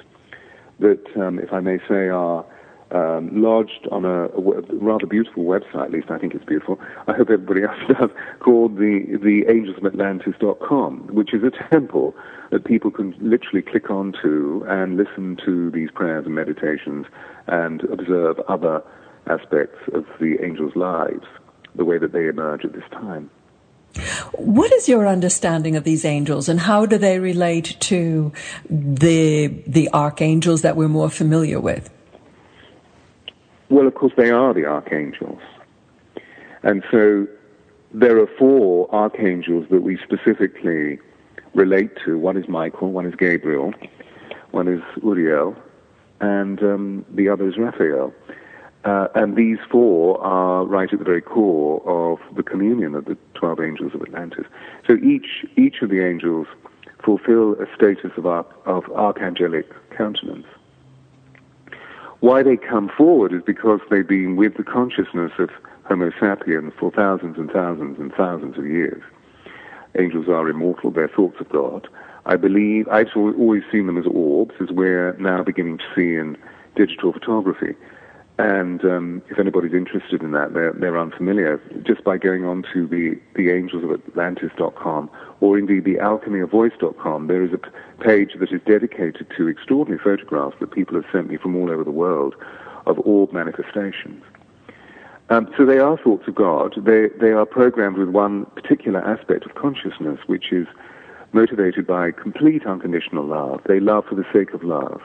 [0.80, 2.44] that, um, if I may say, are
[2.92, 6.78] um, lodged on a, a, rather beautiful website, at least I think it's beautiful.
[7.06, 12.14] I hope everybody else does, called the, the angelsofatlantis.com, which is a temple
[12.50, 17.06] that people can literally click onto and listen to these prayers and meditations
[17.48, 18.82] and observe other
[19.26, 21.26] aspects of the angels' lives,
[21.74, 23.30] the way that they emerge at this time.
[24.34, 28.32] What is your understanding of these angels and how do they relate to
[28.68, 31.90] the, the archangels that we're more familiar with?
[33.68, 35.40] Well, of course, they are the archangels.
[36.62, 37.26] And so
[37.92, 40.98] there are four archangels that we specifically
[41.54, 42.18] relate to.
[42.18, 43.72] One is Michael, one is Gabriel,
[44.50, 45.56] one is Uriel,
[46.20, 48.12] and um, the other is Raphael.
[48.84, 53.16] Uh, and these four are right at the very core of the communion of the
[53.34, 54.44] 12 angels of Atlantis.
[54.86, 56.46] So each, each of the angels
[57.04, 59.64] fulfill a status of, arch, of archangelic
[59.96, 60.46] countenance.
[62.26, 65.48] Why they come forward is because they've been with the consciousness of
[65.84, 69.00] Homo sapiens for thousands and thousands and thousands of years.
[69.96, 71.86] Angels are immortal, they're thoughts of God.
[72.24, 76.36] I believe, I've always seen them as orbs, as we're now beginning to see in
[76.74, 77.76] digital photography.
[78.38, 81.60] And um, if anybody's interested in that, they're, they're unfamiliar.
[81.86, 88.02] Just by going on to the, the angelsofatlantis.com or indeed the alchemyofvoice.com, there is a
[88.02, 91.82] page that is dedicated to extraordinary photographs that people have sent me from all over
[91.82, 92.34] the world
[92.84, 94.22] of orb manifestations.
[95.30, 96.74] Um, so they are thoughts of God.
[96.76, 100.66] They, they are programmed with one particular aspect of consciousness, which is
[101.32, 103.62] motivated by complete unconditional love.
[103.66, 105.00] They love for the sake of love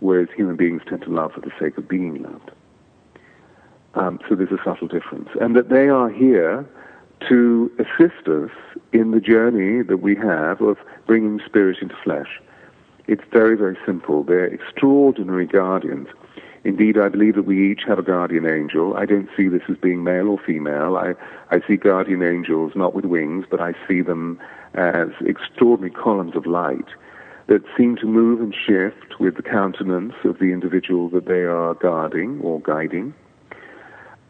[0.00, 2.50] whereas human beings tend to love for the sake of being loved.
[3.94, 5.30] Um, so there's a subtle difference.
[5.40, 6.66] And that they are here
[7.28, 8.50] to assist us
[8.92, 12.40] in the journey that we have of bringing spirit into flesh.
[13.08, 14.22] It's very, very simple.
[14.22, 16.08] They're extraordinary guardians.
[16.64, 18.96] Indeed, I believe that we each have a guardian angel.
[18.96, 20.96] I don't see this as being male or female.
[20.96, 21.14] I,
[21.50, 24.40] I see guardian angels not with wings, but I see them
[24.74, 26.88] as extraordinary columns of light
[27.48, 31.74] that seem to move and shift with the countenance of the individual that they are
[31.74, 33.14] guarding or guiding.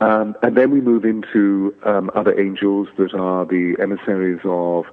[0.00, 4.84] Um, and then we move into um, other angels that are the emissaries of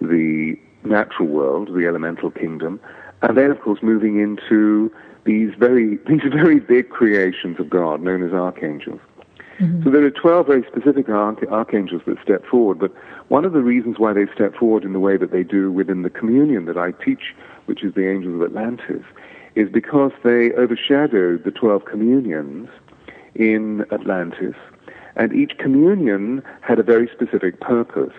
[0.00, 2.80] the natural world, the elemental kingdom,
[3.22, 4.92] and then, of course, moving into
[5.24, 9.00] these very these very big creations of God, known as archangels.
[9.58, 9.82] Mm-hmm.
[9.82, 12.92] So there are 12 very specific arch- archangels that step forward, but
[13.28, 16.02] one of the reasons why they step forward in the way that they do within
[16.02, 17.34] the communion that I teach
[17.68, 19.04] which is the angels of Atlantis,
[19.54, 22.70] is because they overshadowed the 12 communions
[23.34, 24.54] in Atlantis,
[25.16, 28.14] and each communion had a very specific purpose.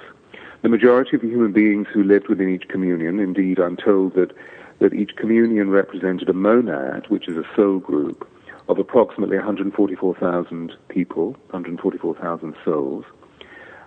[0.61, 4.33] The majority of the human beings who lived within each communion, indeed, I'm told that,
[4.79, 8.29] that each communion represented a monad, which is a soul group,
[8.69, 13.03] of approximately 144,000 people, 144,000 souls.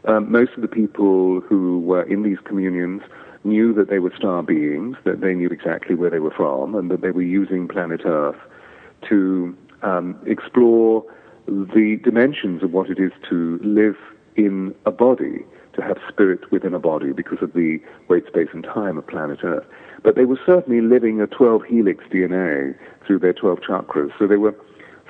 [0.06, 3.02] Um, most of the people who were in these communions
[3.44, 6.90] knew that they were star beings, that they knew exactly where they were from, and
[6.90, 8.36] that they were using planet Earth
[9.08, 11.04] to um, explore
[11.46, 13.96] the dimensions of what it is to live
[14.36, 18.64] in a body, to have spirit within a body because of the weight, space, and
[18.64, 19.64] time of planet Earth.
[20.02, 24.36] But they were certainly living a 12 helix DNA through their 12 chakras, so they
[24.36, 24.54] were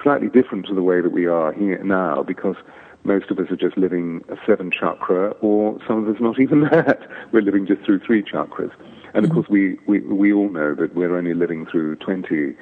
[0.02, 2.56] slightly different to the way that we are here now because
[3.04, 6.60] most of us are just living a seven chakra, or some of us not even
[6.70, 7.00] that.
[7.32, 8.72] We're living just through three chakras.
[9.14, 9.34] And of mm-hmm.
[9.34, 12.54] course, we, we, we all know that we're only living through 20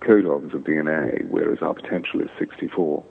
[0.00, 3.04] codons of DNA, whereas our potential is 64.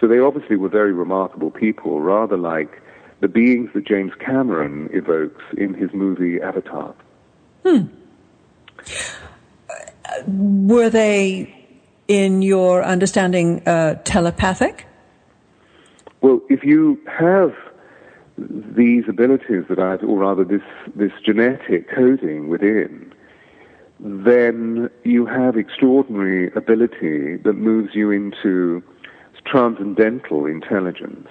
[0.00, 2.82] So they obviously were very remarkable people, rather like
[3.20, 6.94] the beings that James Cameron evokes in his movie Avatar.
[7.64, 7.86] Hmm.
[10.26, 11.61] Were they,
[12.08, 14.86] in your understanding, uh, telepathic?
[16.20, 17.52] Well, if you have
[18.38, 20.62] these abilities that I, or rather this,
[20.94, 23.12] this genetic coding within,
[24.00, 28.82] then you have extraordinary ability that moves you into
[29.44, 31.28] transcendental intelligence,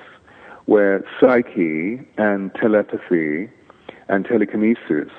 [0.65, 3.49] where psyche and telepathy
[4.07, 5.09] and telekinesis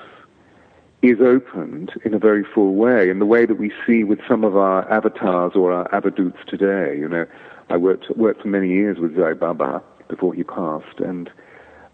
[1.03, 4.45] is opened in a very full way, in the way that we see with some
[4.45, 6.97] of our avatars or our avadhuts today.
[6.97, 7.27] You know,
[7.71, 11.29] I worked worked for many years with Sai Baba before he passed, and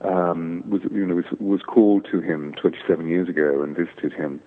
[0.03, 4.41] um, was you know was, was called to him 27 years ago and visited him,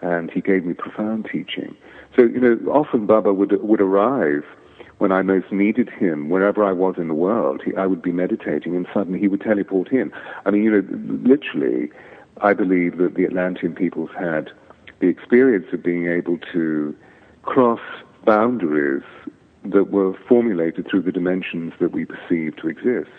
[0.00, 1.76] and he gave me profound teaching.
[2.16, 4.44] So you know, often Baba would would arrive
[4.98, 7.60] when I most needed him, wherever I was in the world.
[7.62, 10.10] He, I would be meditating, and suddenly he would teleport in.
[10.46, 10.84] I mean, you know,
[11.28, 11.90] literally,
[12.40, 14.50] I believe that the Atlantean peoples had
[15.00, 16.94] the experience of being able to
[17.42, 17.80] cross
[18.24, 19.04] boundaries
[19.64, 23.10] that were formulated through the dimensions that we perceive to exist.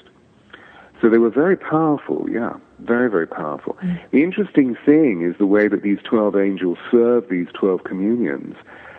[1.02, 3.78] So they were very powerful, yeah, very, very powerful.
[3.84, 4.00] Mm.
[4.12, 8.56] The interesting thing is the way that these 12 angels served these 12 communions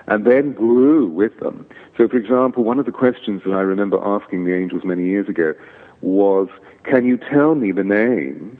[0.06, 1.66] and then grew with them.
[1.96, 5.28] So, for example, one of the questions that I remember asking the angels many years
[5.28, 5.54] ago
[6.00, 6.48] was,
[6.84, 8.58] Can you tell me the name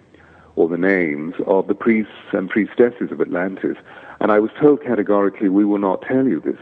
[0.59, 3.77] or the names of the priests and priestesses of Atlantis.
[4.19, 6.59] And I was told categorically, we will not tell you this.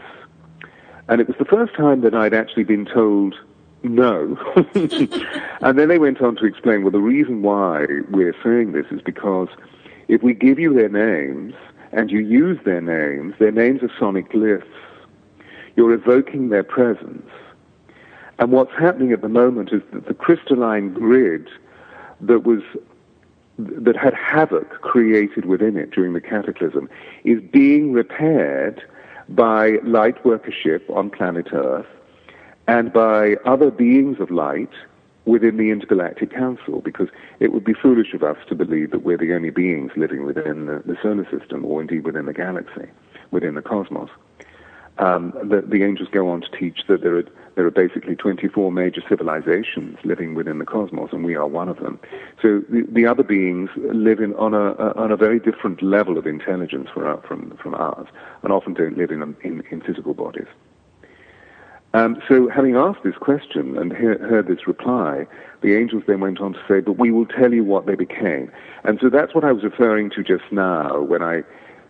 [1.07, 3.33] And it was the first time that I'd actually been told
[3.81, 4.37] no.
[4.75, 9.01] and then they went on to explain, well, the reason why we're saying this is
[9.01, 9.47] because
[10.07, 11.55] if we give you their names
[11.91, 14.63] and you use their names, their names are sonic glyphs.
[15.75, 17.29] You're evoking their presence.
[18.37, 21.49] And what's happening at the moment is that the crystalline grid
[22.21, 22.61] that was
[23.57, 26.89] that had havoc created within it during the cataclysm
[27.23, 28.83] is being repaired
[29.29, 31.87] by light workership on planet Earth
[32.67, 34.71] and by other beings of light
[35.25, 39.17] within the Intergalactic Council, because it would be foolish of us to believe that we're
[39.17, 42.87] the only beings living within the, the solar system or indeed within the galaxy,
[43.31, 44.09] within the cosmos.
[44.99, 47.23] Um, the, the, angels go on to teach that there are,
[47.55, 51.77] there are basically 24 major civilizations living within the cosmos, and we are one of
[51.77, 51.99] them.
[52.41, 56.25] So the, the other beings live in, on, a, on a very different level of
[56.25, 58.07] intelligence our, from, from ours,
[58.41, 60.47] and often don't live in, in, in physical bodies.
[61.93, 65.25] Um, so, having asked this question and he- heard this reply,
[65.61, 68.51] the angels then went on to say, But we will tell you what they became.
[68.83, 71.43] And so that's what I was referring to just now when I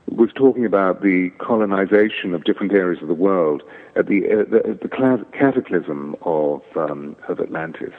[0.07, 3.61] was talking about the colonization of different areas of the world
[3.95, 7.93] at the, uh, the, the, cataclysm of, um, of Atlantis.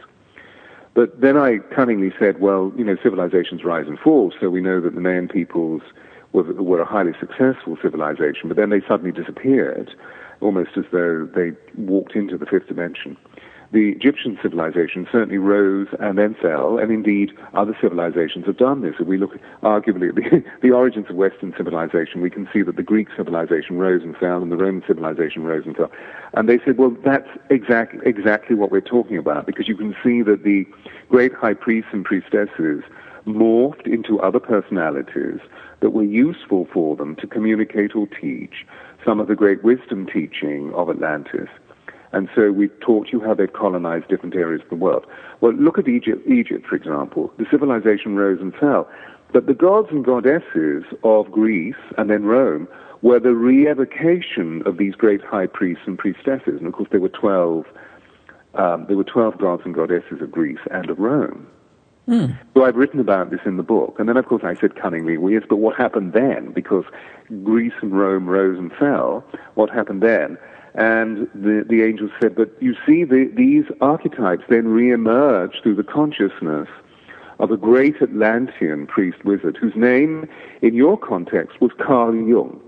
[0.95, 4.81] But then I cunningly said, well, you know, civilizations rise and fall, so we know
[4.81, 5.83] that the Mayan peoples
[6.33, 9.95] were, were a highly successful civilization, but then they suddenly disappeared
[10.41, 13.17] almost as though they walked into the fifth dimension.
[13.71, 18.95] The Egyptian civilization certainly rose and then fell, and indeed other civilizations have done this.
[18.99, 22.77] If we look arguably at the, the origins of Western civilization, we can see that
[22.77, 25.93] the Greek civilization rose and fell, and the Roman civilization rose and fell.
[26.33, 30.23] And they said, well, that's exact, exactly what we're talking about, because you can see
[30.23, 30.67] that the
[31.11, 32.83] great high priests and priestesses
[33.27, 35.41] morphed into other personalities
[35.81, 38.67] that were useful for them to communicate or teach
[39.05, 41.49] some of the great wisdom teaching of Atlantis.
[42.13, 45.07] And so we've taught you how they've colonized different areas of the world.
[45.41, 47.33] Well, look at Egypt, Egypt, for example.
[47.39, 48.89] The civilization rose and fell.
[49.33, 52.67] But the gods and goddesses of Greece and then Rome
[53.03, 56.59] were the re-evocation of these great high priests and priestesses.
[56.59, 57.67] And of course, there were 12,
[58.55, 61.47] um, there were 12 gods and goddesses of Greece and of Rome.
[62.09, 62.39] Mm.
[62.55, 63.97] So I've written about this in the book.
[63.99, 66.53] And then, of course, I said cunningly, well, yes, but what happened then?
[66.53, 66.85] Because
[67.45, 69.25] Greece and Rome rose and fell.
[69.55, 70.39] What happened then?
[70.75, 75.83] And the, the angels said, but you see, the, these archetypes then re-emerge through the
[75.83, 76.69] consciousness
[77.39, 80.29] of a great Atlantean priest wizard whose name,
[80.63, 82.61] in your context, was Carl Jung.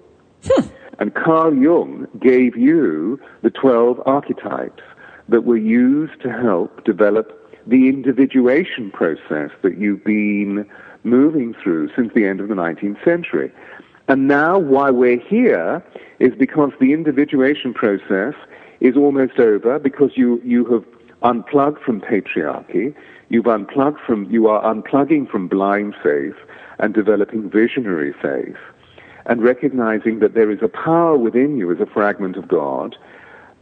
[0.44, 0.68] Hmm.
[0.98, 4.82] And Carl Jung gave you the 12 archetypes
[5.28, 7.36] that were used to help develop
[7.66, 10.66] the individuation process that you've been
[11.05, 13.53] moving through since the end of the 19th century.
[14.11, 15.84] And now why we're here
[16.18, 18.34] is because the individuation process
[18.80, 20.84] is almost over because you, you have
[21.22, 22.92] unplugged from patriarchy,
[23.28, 26.34] you've unplugged from, you are unplugging from blind faith
[26.80, 28.56] and developing visionary faith
[29.26, 32.96] and recognizing that there is a power within you as a fragment of God,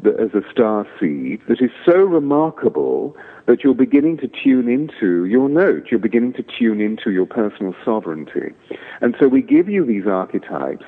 [0.07, 5.49] as a star seed that is so remarkable that you're beginning to tune into your
[5.49, 5.87] note.
[5.91, 8.55] You're beginning to tune into your personal sovereignty.
[9.01, 10.85] And so we give you these archetypes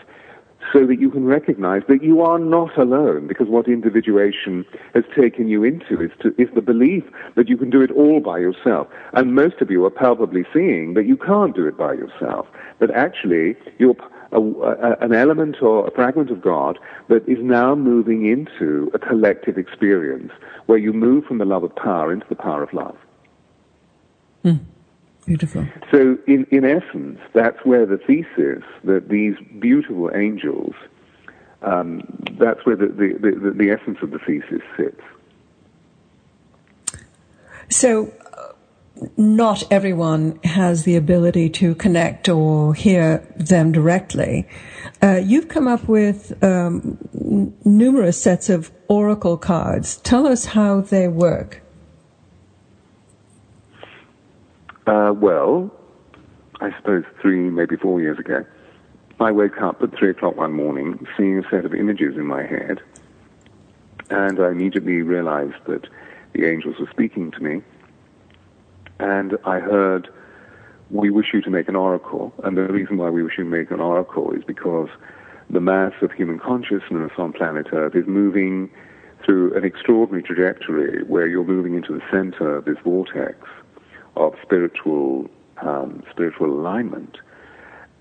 [0.72, 5.48] so that you can recognize that you are not alone, because what individuation has taken
[5.48, 7.02] you into is, to, is the belief
[7.34, 8.86] that you can do it all by yourself.
[9.14, 12.46] And most of you are palpably seeing that you can't do it by yourself,
[12.78, 13.96] that actually you're
[14.32, 16.78] a, a, an element or a fragment of God
[17.08, 20.32] that is now moving into a collective experience
[20.66, 22.96] where you move from the love of power into the power of love.
[24.44, 24.60] Mm.
[25.26, 25.66] Beautiful.
[25.90, 30.74] So, in, in essence, that's where the thesis that these beautiful angels,
[31.62, 32.02] um,
[32.32, 35.00] that's where the, the, the, the essence of the thesis sits.
[37.68, 38.12] So,
[39.16, 44.48] not everyone has the ability to connect or hear them directly.
[45.02, 49.96] Uh, you've come up with um, n- numerous sets of oracle cards.
[49.98, 51.62] Tell us how they work.
[54.86, 55.70] Uh, well,
[56.60, 58.44] I suppose three, maybe four years ago,
[59.20, 62.42] I woke up at three o'clock one morning, seeing a set of images in my
[62.42, 62.80] head,
[64.08, 65.86] and I immediately realized that
[66.32, 67.62] the angels were speaking to me
[69.00, 70.08] and I heard,
[70.90, 72.32] we wish you to make an oracle.
[72.44, 74.88] And the reason why we wish you to make an oracle is because
[75.48, 78.70] the mass of human consciousness on planet Earth is moving
[79.24, 83.36] through an extraordinary trajectory where you're moving into the center of this vortex
[84.16, 85.28] of spiritual
[85.62, 87.16] um, spiritual alignment.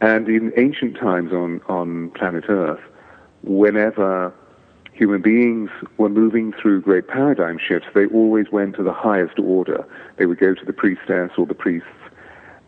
[0.01, 2.79] And in ancient times on, on planet Earth,
[3.43, 4.33] whenever
[4.99, 9.87] human beings were moving through great paradigm shifts, they always went to the highest order.
[10.17, 11.87] They would go to the priestess or the priests,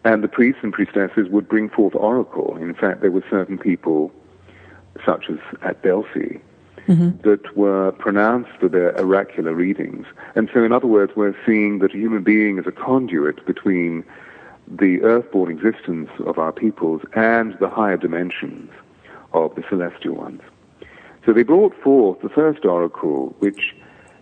[0.06, 2.56] and the priests and priestesses would bring forth oracle.
[2.56, 4.14] In fact, there were certain people,
[5.06, 6.38] such as at Delphi,
[6.88, 7.22] mm-hmm.
[7.28, 10.06] that were pronounced for their oracular readings.
[10.34, 14.06] And so, in other words, we're seeing that a human being is a conduit between
[14.70, 18.72] the earthborn existence of our peoples and the higher dimensions
[19.34, 20.42] of the celestial ones.
[21.26, 23.76] So they brought forth the first oracle, which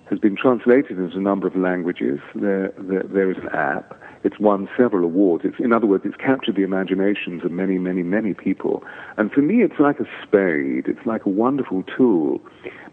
[0.09, 2.19] has been translated into a number of languages.
[2.35, 3.95] There, there, there is an app.
[4.23, 5.45] It's won several awards.
[5.45, 8.83] It's, in other words, it's captured the imaginations of many, many, many people.
[9.17, 10.87] And for me, it's like a spade.
[10.87, 12.41] It's like a wonderful tool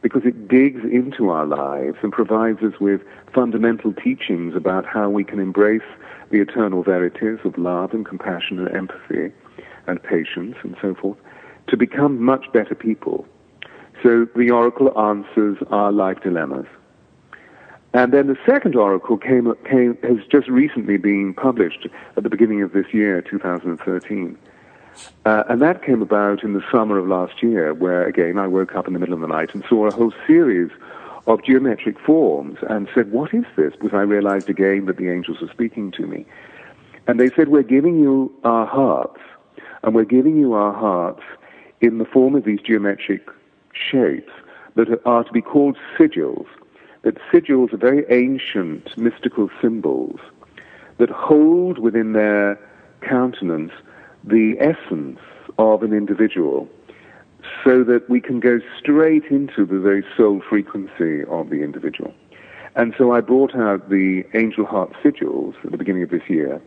[0.03, 3.01] because it digs into our lives and provides us with
[3.35, 5.89] fundamental teachings about how we can embrace
[6.31, 9.33] the eternal verities of love and compassion and empathy
[9.89, 11.19] and patience and so forth
[11.67, 13.27] to become much better people.
[14.03, 16.67] So the oracle answers our life dilemmas.
[17.95, 22.61] And then the second oracle came, came, has just recently been published at the beginning
[22.63, 24.37] of this year, 2013.
[25.25, 28.75] Uh, and that came about in the summer of last year, where again I woke
[28.75, 30.71] up in the middle of the night and saw a whole series
[31.27, 33.73] of geometric forms and said, What is this?
[33.73, 36.27] Because I realized again that the angels were speaking to me.
[37.07, 39.21] And they said, We're giving you our hearts,
[39.83, 41.23] and we're giving you our hearts
[41.81, 43.27] in the form of these geometric
[43.91, 44.33] shapes
[44.75, 46.47] that are to be called sigils.
[47.03, 50.19] That sigils are very ancient mystical symbols
[50.99, 52.59] that hold within their
[53.01, 53.73] countenance
[54.25, 55.21] the essence
[55.59, 56.69] of an individual
[57.65, 62.13] so that we can go straight into the very soul frequency of the individual.
[62.75, 66.61] And so I brought out the Angel Heart Sigils at the beginning of this year,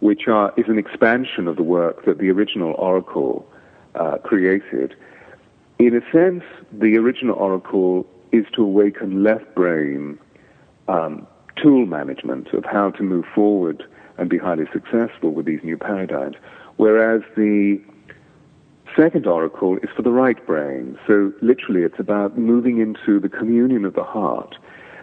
[0.00, 3.46] which are, is an expansion of the work that the original Oracle
[3.94, 4.94] uh, created.
[5.78, 10.18] In a sense, the original Oracle is to awaken left brain
[10.88, 13.84] um, tool management of how to move forward
[14.18, 16.36] and be highly successful with these new paradigms,
[16.76, 17.80] whereas the
[18.96, 20.98] second oracle is for the right brain.
[21.06, 24.56] So literally, it's about moving into the communion of the heart.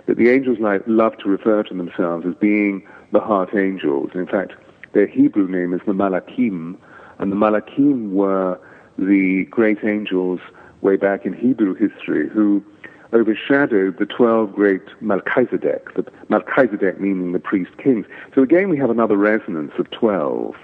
[0.07, 4.09] That the angels like, love to refer to themselves as being the heart angels.
[4.15, 4.53] In fact,
[4.93, 6.75] their Hebrew name is the Malakim,
[7.19, 8.59] and the Malakim were
[8.97, 10.39] the great angels
[10.83, 12.63] way back in Hebrew history who
[13.13, 18.05] overshadowed the 12 great Melchizedek, the Melchizedek meaning the priest kings.
[18.35, 20.55] So again, we have another resonance of 12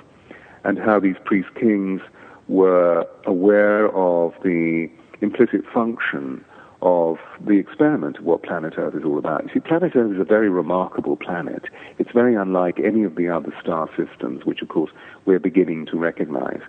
[0.63, 2.01] and how these priest kings
[2.47, 4.89] were aware of the
[5.21, 6.43] implicit function
[6.81, 9.43] of the experiment of what planet Earth is all about.
[9.43, 11.65] You see, planet Earth is a very remarkable planet.
[11.97, 14.91] It's very unlike any of the other star systems, which of course
[15.25, 16.61] we're beginning to recognize.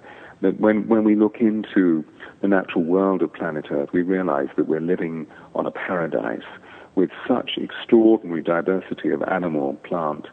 [0.43, 2.05] That when, when we look into
[2.41, 6.47] the natural world of planet Earth, we realize that we're living on a paradise
[6.95, 10.27] with such extraordinary diversity of animal, plant,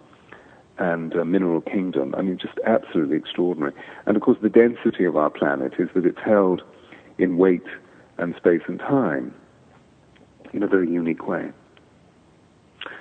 [0.79, 2.15] and uh, mineral kingdom.
[2.15, 3.73] I mean, just absolutely extraordinary.
[4.05, 6.61] And of course, the density of our planet is that it's held
[7.17, 7.65] in weight
[8.17, 9.33] and space and time
[10.53, 11.51] in a very unique way.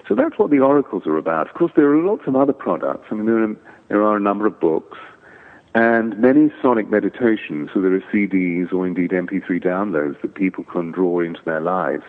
[0.08, 1.48] So that's what the oracles are about.
[1.48, 3.06] Of course, there are lots of other products.
[3.10, 3.56] I mean, there are,
[3.88, 4.98] there are a number of books
[5.76, 7.68] and many sonic meditations.
[7.74, 12.02] So there are CDs or indeed MP3 downloads that people can draw into their lives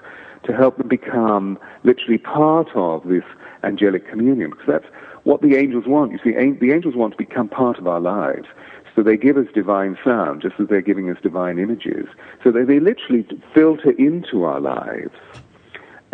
[0.45, 3.25] to help them become literally part of this
[3.63, 4.51] angelic communion.
[4.51, 4.85] Because that's
[5.25, 6.13] what the angels want.
[6.13, 8.47] You see, the angels want to become part of our lives.
[8.95, 12.07] So they give us divine sound, just as they're giving us divine images.
[12.45, 15.13] So they, they literally filter into our lives.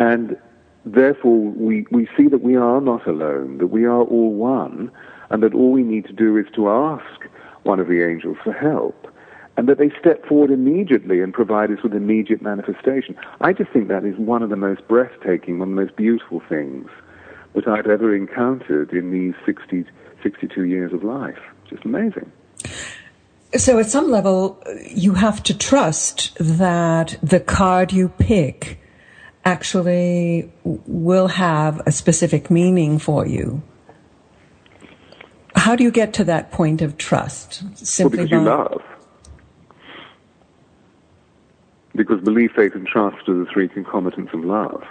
[0.00, 0.36] And
[0.84, 4.90] therefore, we, we see that we are not alone, that we are all one,
[5.30, 7.28] and that all we need to do is to ask
[7.64, 9.08] one of the angels for help.
[9.56, 13.16] And that they step forward immediately and provide us with immediate manifestation.
[13.40, 16.42] I just think that is one of the most breathtaking, one of the most beautiful
[16.48, 16.88] things
[17.54, 19.84] that I've ever encountered in these 60,
[20.22, 21.38] 62 years of life.
[21.70, 22.32] Just amazing.
[23.56, 24.60] So, at some level,
[24.90, 28.80] you have to trust that the card you pick
[29.44, 33.62] actually will have a specific meaning for you.
[35.54, 37.62] How do you get to that point of trust?
[37.76, 38.36] Simply well, because by...
[38.36, 38.82] you love.
[41.96, 44.82] Because belief, faith, and trust are the three concomitants of love.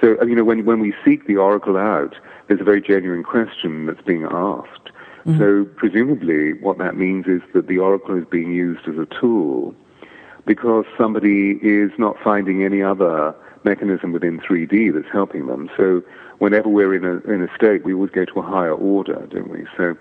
[0.00, 2.16] So, you know, when, when we seek the oracle out,
[2.48, 4.90] there's a very genuine question that's being asked.
[5.26, 5.38] Mm-hmm.
[5.38, 9.74] So, presumably, what that means is that the oracle is being used as a tool
[10.44, 15.70] because somebody is not finding any other mechanism within 3D that's helping them.
[15.76, 16.02] So,
[16.42, 19.48] whenever we're in a, in a state, we always go to a higher order, don't
[19.48, 19.64] we?
[19.76, 19.96] So,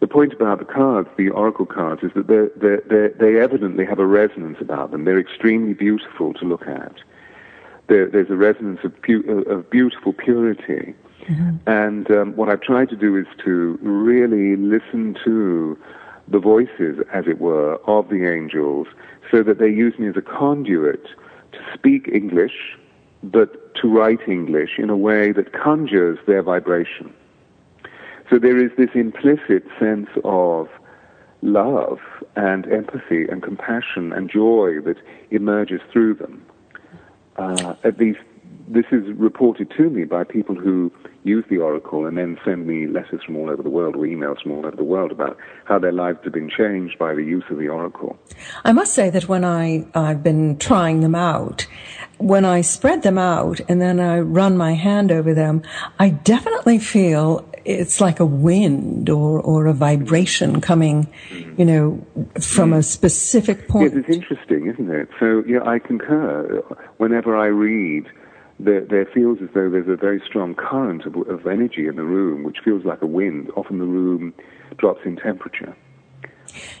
[0.00, 3.86] the point about the cards, the oracle cards, is that they're, they're, they're, they evidently
[3.86, 5.06] have a resonance about them.
[5.06, 6.96] They're extremely beautiful to look at.
[7.86, 10.94] there's a resonance of, pu- of beautiful purity.
[11.22, 11.56] Mm-hmm.
[11.66, 15.78] And um, what I've tried to do is to really listen to
[16.28, 18.86] the voices, as it were, of the angels,
[19.30, 21.04] so that they use me as a conduit
[21.52, 22.76] to speak English,
[23.22, 27.12] but to write English in a way that conjures their vibration.
[28.28, 30.68] So there is this implicit sense of
[31.42, 31.98] love
[32.36, 34.96] and empathy and compassion and joy that
[35.30, 36.44] emerges through them.
[37.36, 38.20] Uh, at least
[38.68, 40.92] this is reported to me by people who
[41.24, 44.40] use the Oracle and then send me letters from all over the world or emails
[44.42, 47.44] from all over the world about how their lives have been changed by the use
[47.50, 48.16] of the Oracle.
[48.64, 51.66] I must say that when I, I've been trying them out,
[52.20, 55.62] when I spread them out and then I run my hand over them,
[55.98, 61.08] I definitely feel it's like a wind or, or a vibration coming,
[61.56, 62.06] you know,
[62.40, 63.94] from a specific point.
[63.94, 65.08] Yes, it's interesting, isn't it?
[65.18, 66.62] So, yeah, I concur.
[66.98, 68.06] Whenever I read
[68.58, 72.04] there, there feels as though there's a very strong current of, of energy in the
[72.04, 73.50] room, which feels like a wind.
[73.56, 74.34] Often the room
[74.78, 75.74] drops in temperature.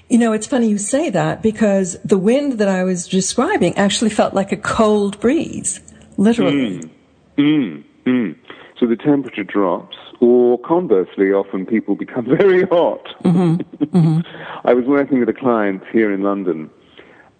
[0.08, 4.10] You know, it's funny you say that because the wind that I was describing actually
[4.10, 5.80] felt like a cold breeze,
[6.16, 6.80] literally.
[6.80, 6.90] Mm,
[7.38, 8.36] mm, mm.
[8.78, 13.06] So the temperature drops, or conversely, often people become very hot.
[13.24, 13.84] Mm-hmm.
[13.84, 14.20] Mm-hmm.
[14.64, 16.70] I was working with a client here in London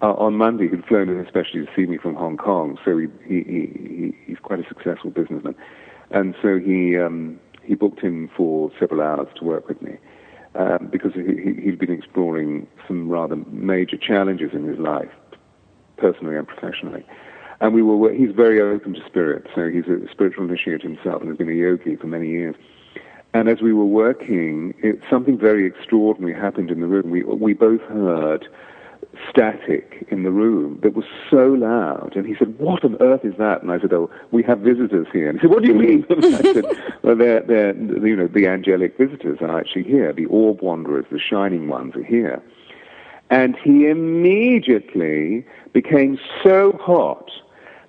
[0.03, 2.79] uh, on Monday, who'd flown in especially to see me from Hong Kong.
[2.85, 5.55] So he, he, he he's quite a successful businessman,
[6.11, 9.97] and so he um, he booked him for several hours to work with me
[10.55, 15.11] um, because he, he'd been exploring some rather major challenges in his life,
[15.97, 17.05] personally and professionally.
[17.61, 21.29] And we were he's very open to spirit, so he's a spiritual initiate himself and
[21.29, 22.57] has been a yogi for many years.
[23.33, 27.11] And as we were working, it, something very extraordinary happened in the room.
[27.11, 28.49] We we both heard
[29.29, 32.15] static in the room that was so loud.
[32.15, 33.63] And he said, What on earth is that?
[33.63, 35.29] And I said, Oh, we have visitors here.
[35.29, 36.07] And he said, What do you mean?
[36.11, 36.65] And I said,
[37.03, 40.13] Well, they're, they're, you know, the angelic visitors are actually here.
[40.13, 42.43] The orb wanderers, the shining ones are here.
[43.31, 47.31] And he immediately became so hot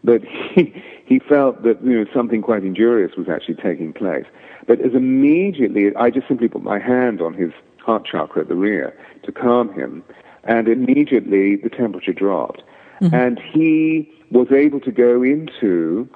[0.04, 0.74] that he,
[1.06, 4.26] he felt that, you know, something quite injurious was actually taking place.
[4.68, 8.56] But as immediately, I just simply put my hand on his heart chakra at the
[8.56, 10.04] rear to calm him
[10.44, 12.64] and immediately the temperature dropped.
[13.02, 13.16] Mm-hmm.
[13.16, 16.08] And he was able to go into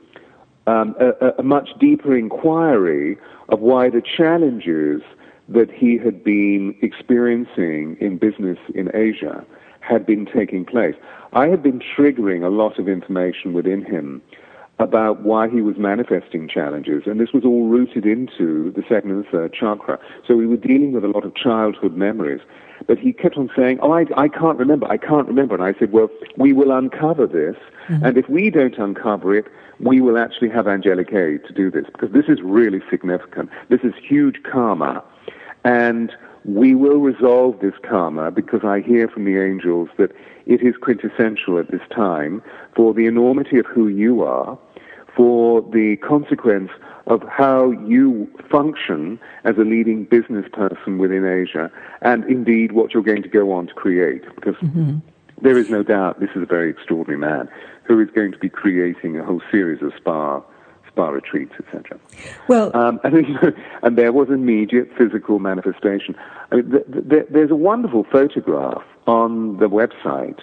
[0.67, 3.17] um, a, a, much deeper inquiry
[3.49, 5.01] of why the challenges
[5.47, 9.45] that he had been experiencing in business in Asia
[9.81, 10.95] had been taking place.
[11.33, 14.21] I had been triggering a lot of information within him
[14.79, 19.25] about why he was manifesting challenges, and this was all rooted into the second and
[19.27, 19.99] third chakra.
[20.27, 22.41] So we were dealing with a lot of childhood memories.
[22.87, 25.55] But he kept on saying, Oh, I, I can't remember, I can't remember.
[25.55, 27.55] And I said, Well, we will uncover this,
[27.87, 28.05] mm-hmm.
[28.05, 29.45] and if we don't uncover it,
[29.79, 33.49] we will actually have angelic aid to do this, because this is really significant.
[33.69, 35.03] This is huge karma.
[35.63, 36.13] And
[36.45, 40.11] we will resolve this karma because I hear from the angels that
[40.45, 42.41] it is quintessential at this time
[42.75, 44.57] for the enormity of who you are,
[45.15, 46.69] for the consequence
[47.07, 53.03] of how you function as a leading business person within Asia, and indeed what you're
[53.03, 54.23] going to go on to create.
[54.35, 54.97] Because mm-hmm.
[55.41, 57.47] there is no doubt this is a very extraordinary man
[57.83, 60.41] who is going to be creating a whole series of spa
[60.87, 61.99] spa retreats, etc.
[62.47, 63.37] Well, um, and,
[63.83, 66.15] and, there was immediate physical manifestation.
[66.51, 70.39] I mean, th- th- there's a wonderful photograph on the website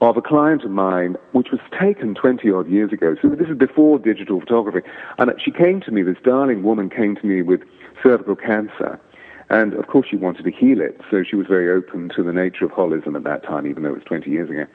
[0.00, 3.16] of a client of mine, which was taken 20 odd years ago.
[3.22, 4.86] So this is before digital photography.
[5.18, 7.62] And she came to me, this darling woman came to me with
[8.02, 9.00] cervical cancer.
[9.48, 11.00] And of course, she wanted to heal it.
[11.10, 13.90] So she was very open to the nature of holism at that time, even though
[13.90, 14.66] it was 20 years ago.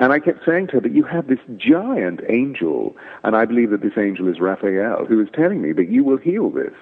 [0.00, 3.70] And I kept saying to her, but you have this giant angel, and I believe
[3.70, 6.74] that this angel is Raphael, who is telling me that you will heal this.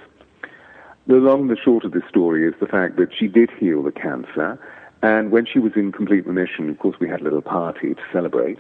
[1.07, 3.83] The long and the short of this story is the fact that she did heal
[3.83, 4.59] the cancer,
[5.03, 8.03] and when she was in complete remission, of course, we had a little party to
[8.13, 8.59] celebrate.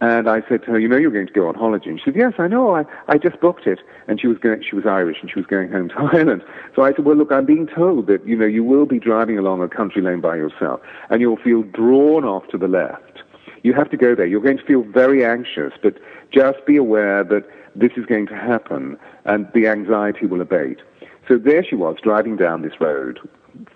[0.00, 2.06] And I said to her, "You know, you're going to go on holiday." And she
[2.06, 2.76] said, "Yes, I know.
[2.76, 4.62] I, I just booked it." And she was going.
[4.62, 6.44] She was Irish, and she was going home to Ireland.
[6.74, 9.38] So I said, "Well, look, I'm being told that you know you will be driving
[9.38, 13.22] along a country lane by yourself, and you'll feel drawn off to the left.
[13.62, 14.26] You have to go there.
[14.26, 15.96] You're going to feel very anxious, but
[16.30, 20.80] just be aware that this is going to happen, and the anxiety will abate."
[21.26, 23.18] So there she was, driving down this road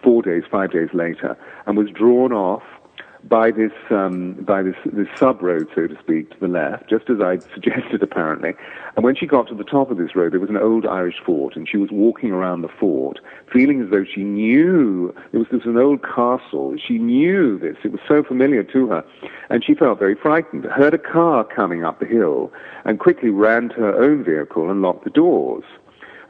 [0.03, 2.63] four days, five days later, and was drawn off
[3.25, 7.11] by this um, by this this sub road, so to speak, to the left, just
[7.11, 8.55] as I'd suggested, apparently.
[8.97, 11.17] And when she got to the top of this road, there was an old Irish
[11.25, 13.19] fort, and she was walking around the fort,
[13.53, 16.77] feeling as though she knew it was this an old castle.
[16.77, 19.05] She knew this; it was so familiar to her,
[19.49, 20.65] and she felt very frightened.
[20.65, 22.53] Heard a car coming up the hill,
[22.85, 25.65] and quickly ran to her own vehicle and locked the doors.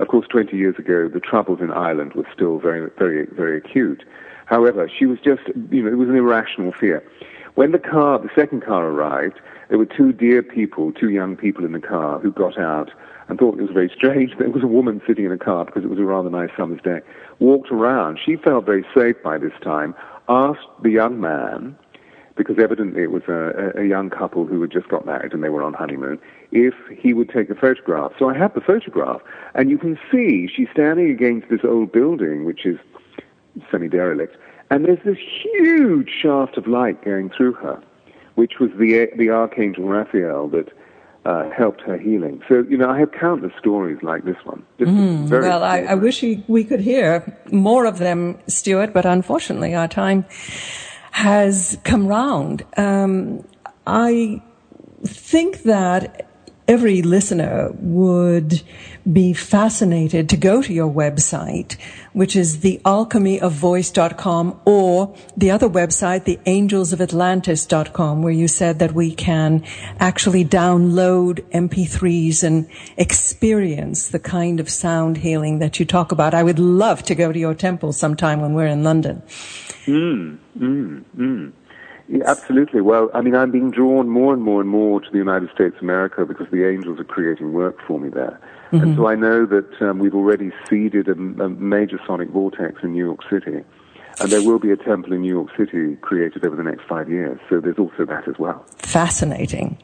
[0.00, 4.02] Of course, 20 years ago, the troubles in Ireland were still very, very, very acute.
[4.46, 7.04] However, she was just, you know, it was an irrational fear.
[7.54, 11.66] When the car, the second car arrived, there were two dear people, two young people
[11.66, 12.90] in the car who got out
[13.28, 14.32] and thought it was very strange.
[14.38, 16.80] There was a woman sitting in a car because it was a rather nice summer's
[16.80, 17.00] day.
[17.38, 18.18] Walked around.
[18.24, 19.94] She felt very safe by this time.
[20.30, 21.76] Asked the young man,
[22.40, 25.50] because evidently it was a, a young couple who had just got married and they
[25.50, 26.18] were on honeymoon,
[26.52, 28.12] if he would take a photograph.
[28.18, 29.20] So I have the photograph,
[29.54, 32.78] and you can see she's standing against this old building, which is
[33.70, 34.38] semi-derelict,
[34.70, 37.78] and there's this huge shaft of light going through her,
[38.36, 40.72] which was the the archangel Raphael that
[41.26, 42.40] uh, helped her healing.
[42.48, 44.64] So you know, I have countless stories like this one.
[44.78, 49.88] Mm, well, I, I, wish we could hear more of them, Stewart, but unfortunately, our
[49.88, 50.24] time
[51.10, 52.64] has come round.
[52.76, 53.44] Um,
[53.86, 54.42] I
[55.04, 56.30] think that
[56.70, 58.62] every listener would
[59.10, 61.76] be fascinated to go to your website,
[62.12, 69.64] which is thealchemyofvoice.com or the other website, theangelsofatlantis.com, where you said that we can
[69.98, 76.34] actually download MP3s and experience the kind of sound healing that you talk about.
[76.34, 79.22] I would love to go to your temple sometime when we're in London.
[79.86, 81.52] Mm, mm, mm.
[82.08, 82.80] Yeah, absolutely.
[82.80, 85.76] Well, I mean, I'm being drawn more and more and more to the United States
[85.76, 88.40] of America because the angels are creating work for me there.
[88.72, 88.84] Mm-hmm.
[88.84, 92.92] And so I know that um, we've already seeded a, a major sonic vortex in
[92.92, 93.64] New York City.
[94.20, 97.08] And there will be a temple in New York City created over the next five
[97.08, 97.38] years.
[97.48, 98.64] So there's also that as well.
[98.78, 99.78] Fascinating.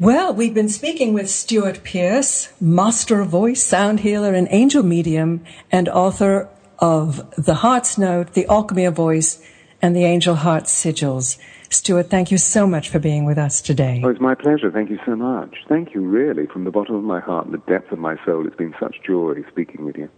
[0.00, 5.44] Well, we've been speaking with Stewart Pearce, master of voice, sound healer, and angel medium,
[5.70, 6.48] and author
[6.78, 9.42] of The Heart's Note, The Alchemy of Voice,
[9.80, 11.38] and the Angel Heart Sigils.
[11.68, 14.02] Stewart, thank you so much for being with us today.
[14.04, 14.70] Oh, it's my pleasure.
[14.70, 15.56] Thank you so much.
[15.68, 18.46] Thank you, really, from the bottom of my heart and the depth of my soul.
[18.46, 20.08] It's been such joy speaking with you.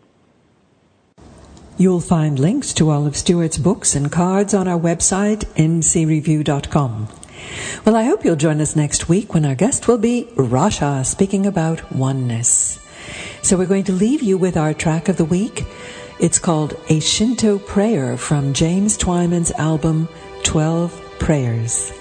[1.76, 7.08] You'll find links to all of Stewart's books and cards on our website, ncreview.com.
[7.84, 11.46] Well, I hope you'll join us next week when our guest will be Rasha speaking
[11.46, 12.78] about oneness.
[13.42, 15.66] So we're going to leave you with our track of the week.
[16.24, 20.08] It's called A Shinto Prayer from James Twyman's album
[20.42, 21.92] 12 Prayers.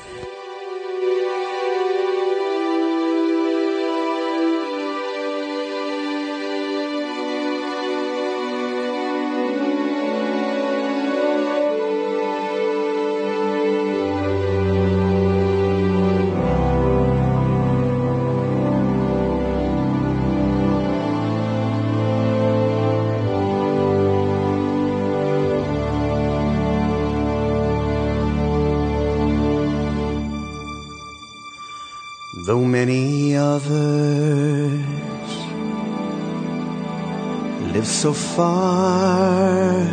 [38.35, 39.85] Far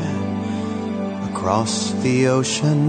[1.31, 2.81] across the ocean.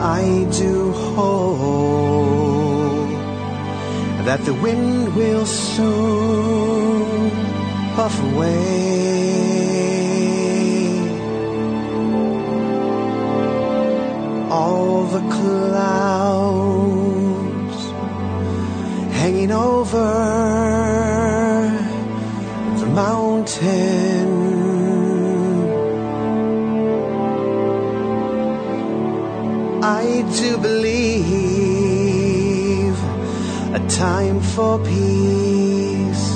[0.00, 2.15] I do hope
[4.26, 7.30] that the wind will soon
[7.94, 8.66] puff away.
[14.50, 16.70] All the clouds
[19.20, 20.08] hanging over
[22.80, 23.95] the mountain.
[33.96, 36.28] time for peace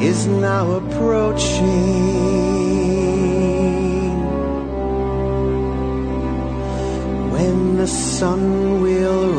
[0.00, 1.66] is now approaching.
[7.32, 9.37] When the sun will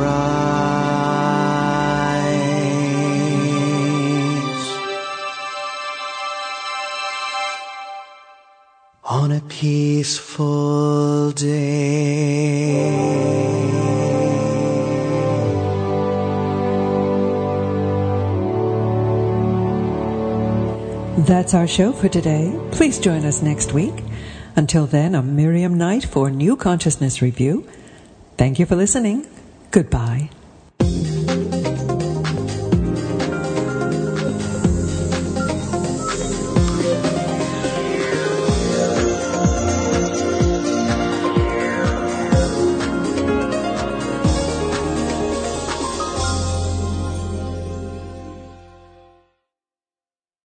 [21.49, 22.55] That's our show for today.
[22.71, 24.03] Please join us next week.
[24.55, 27.67] Until then, I'm Miriam Knight for New Consciousness Review.
[28.37, 29.25] Thank you for listening.
[29.71, 30.29] Goodbye.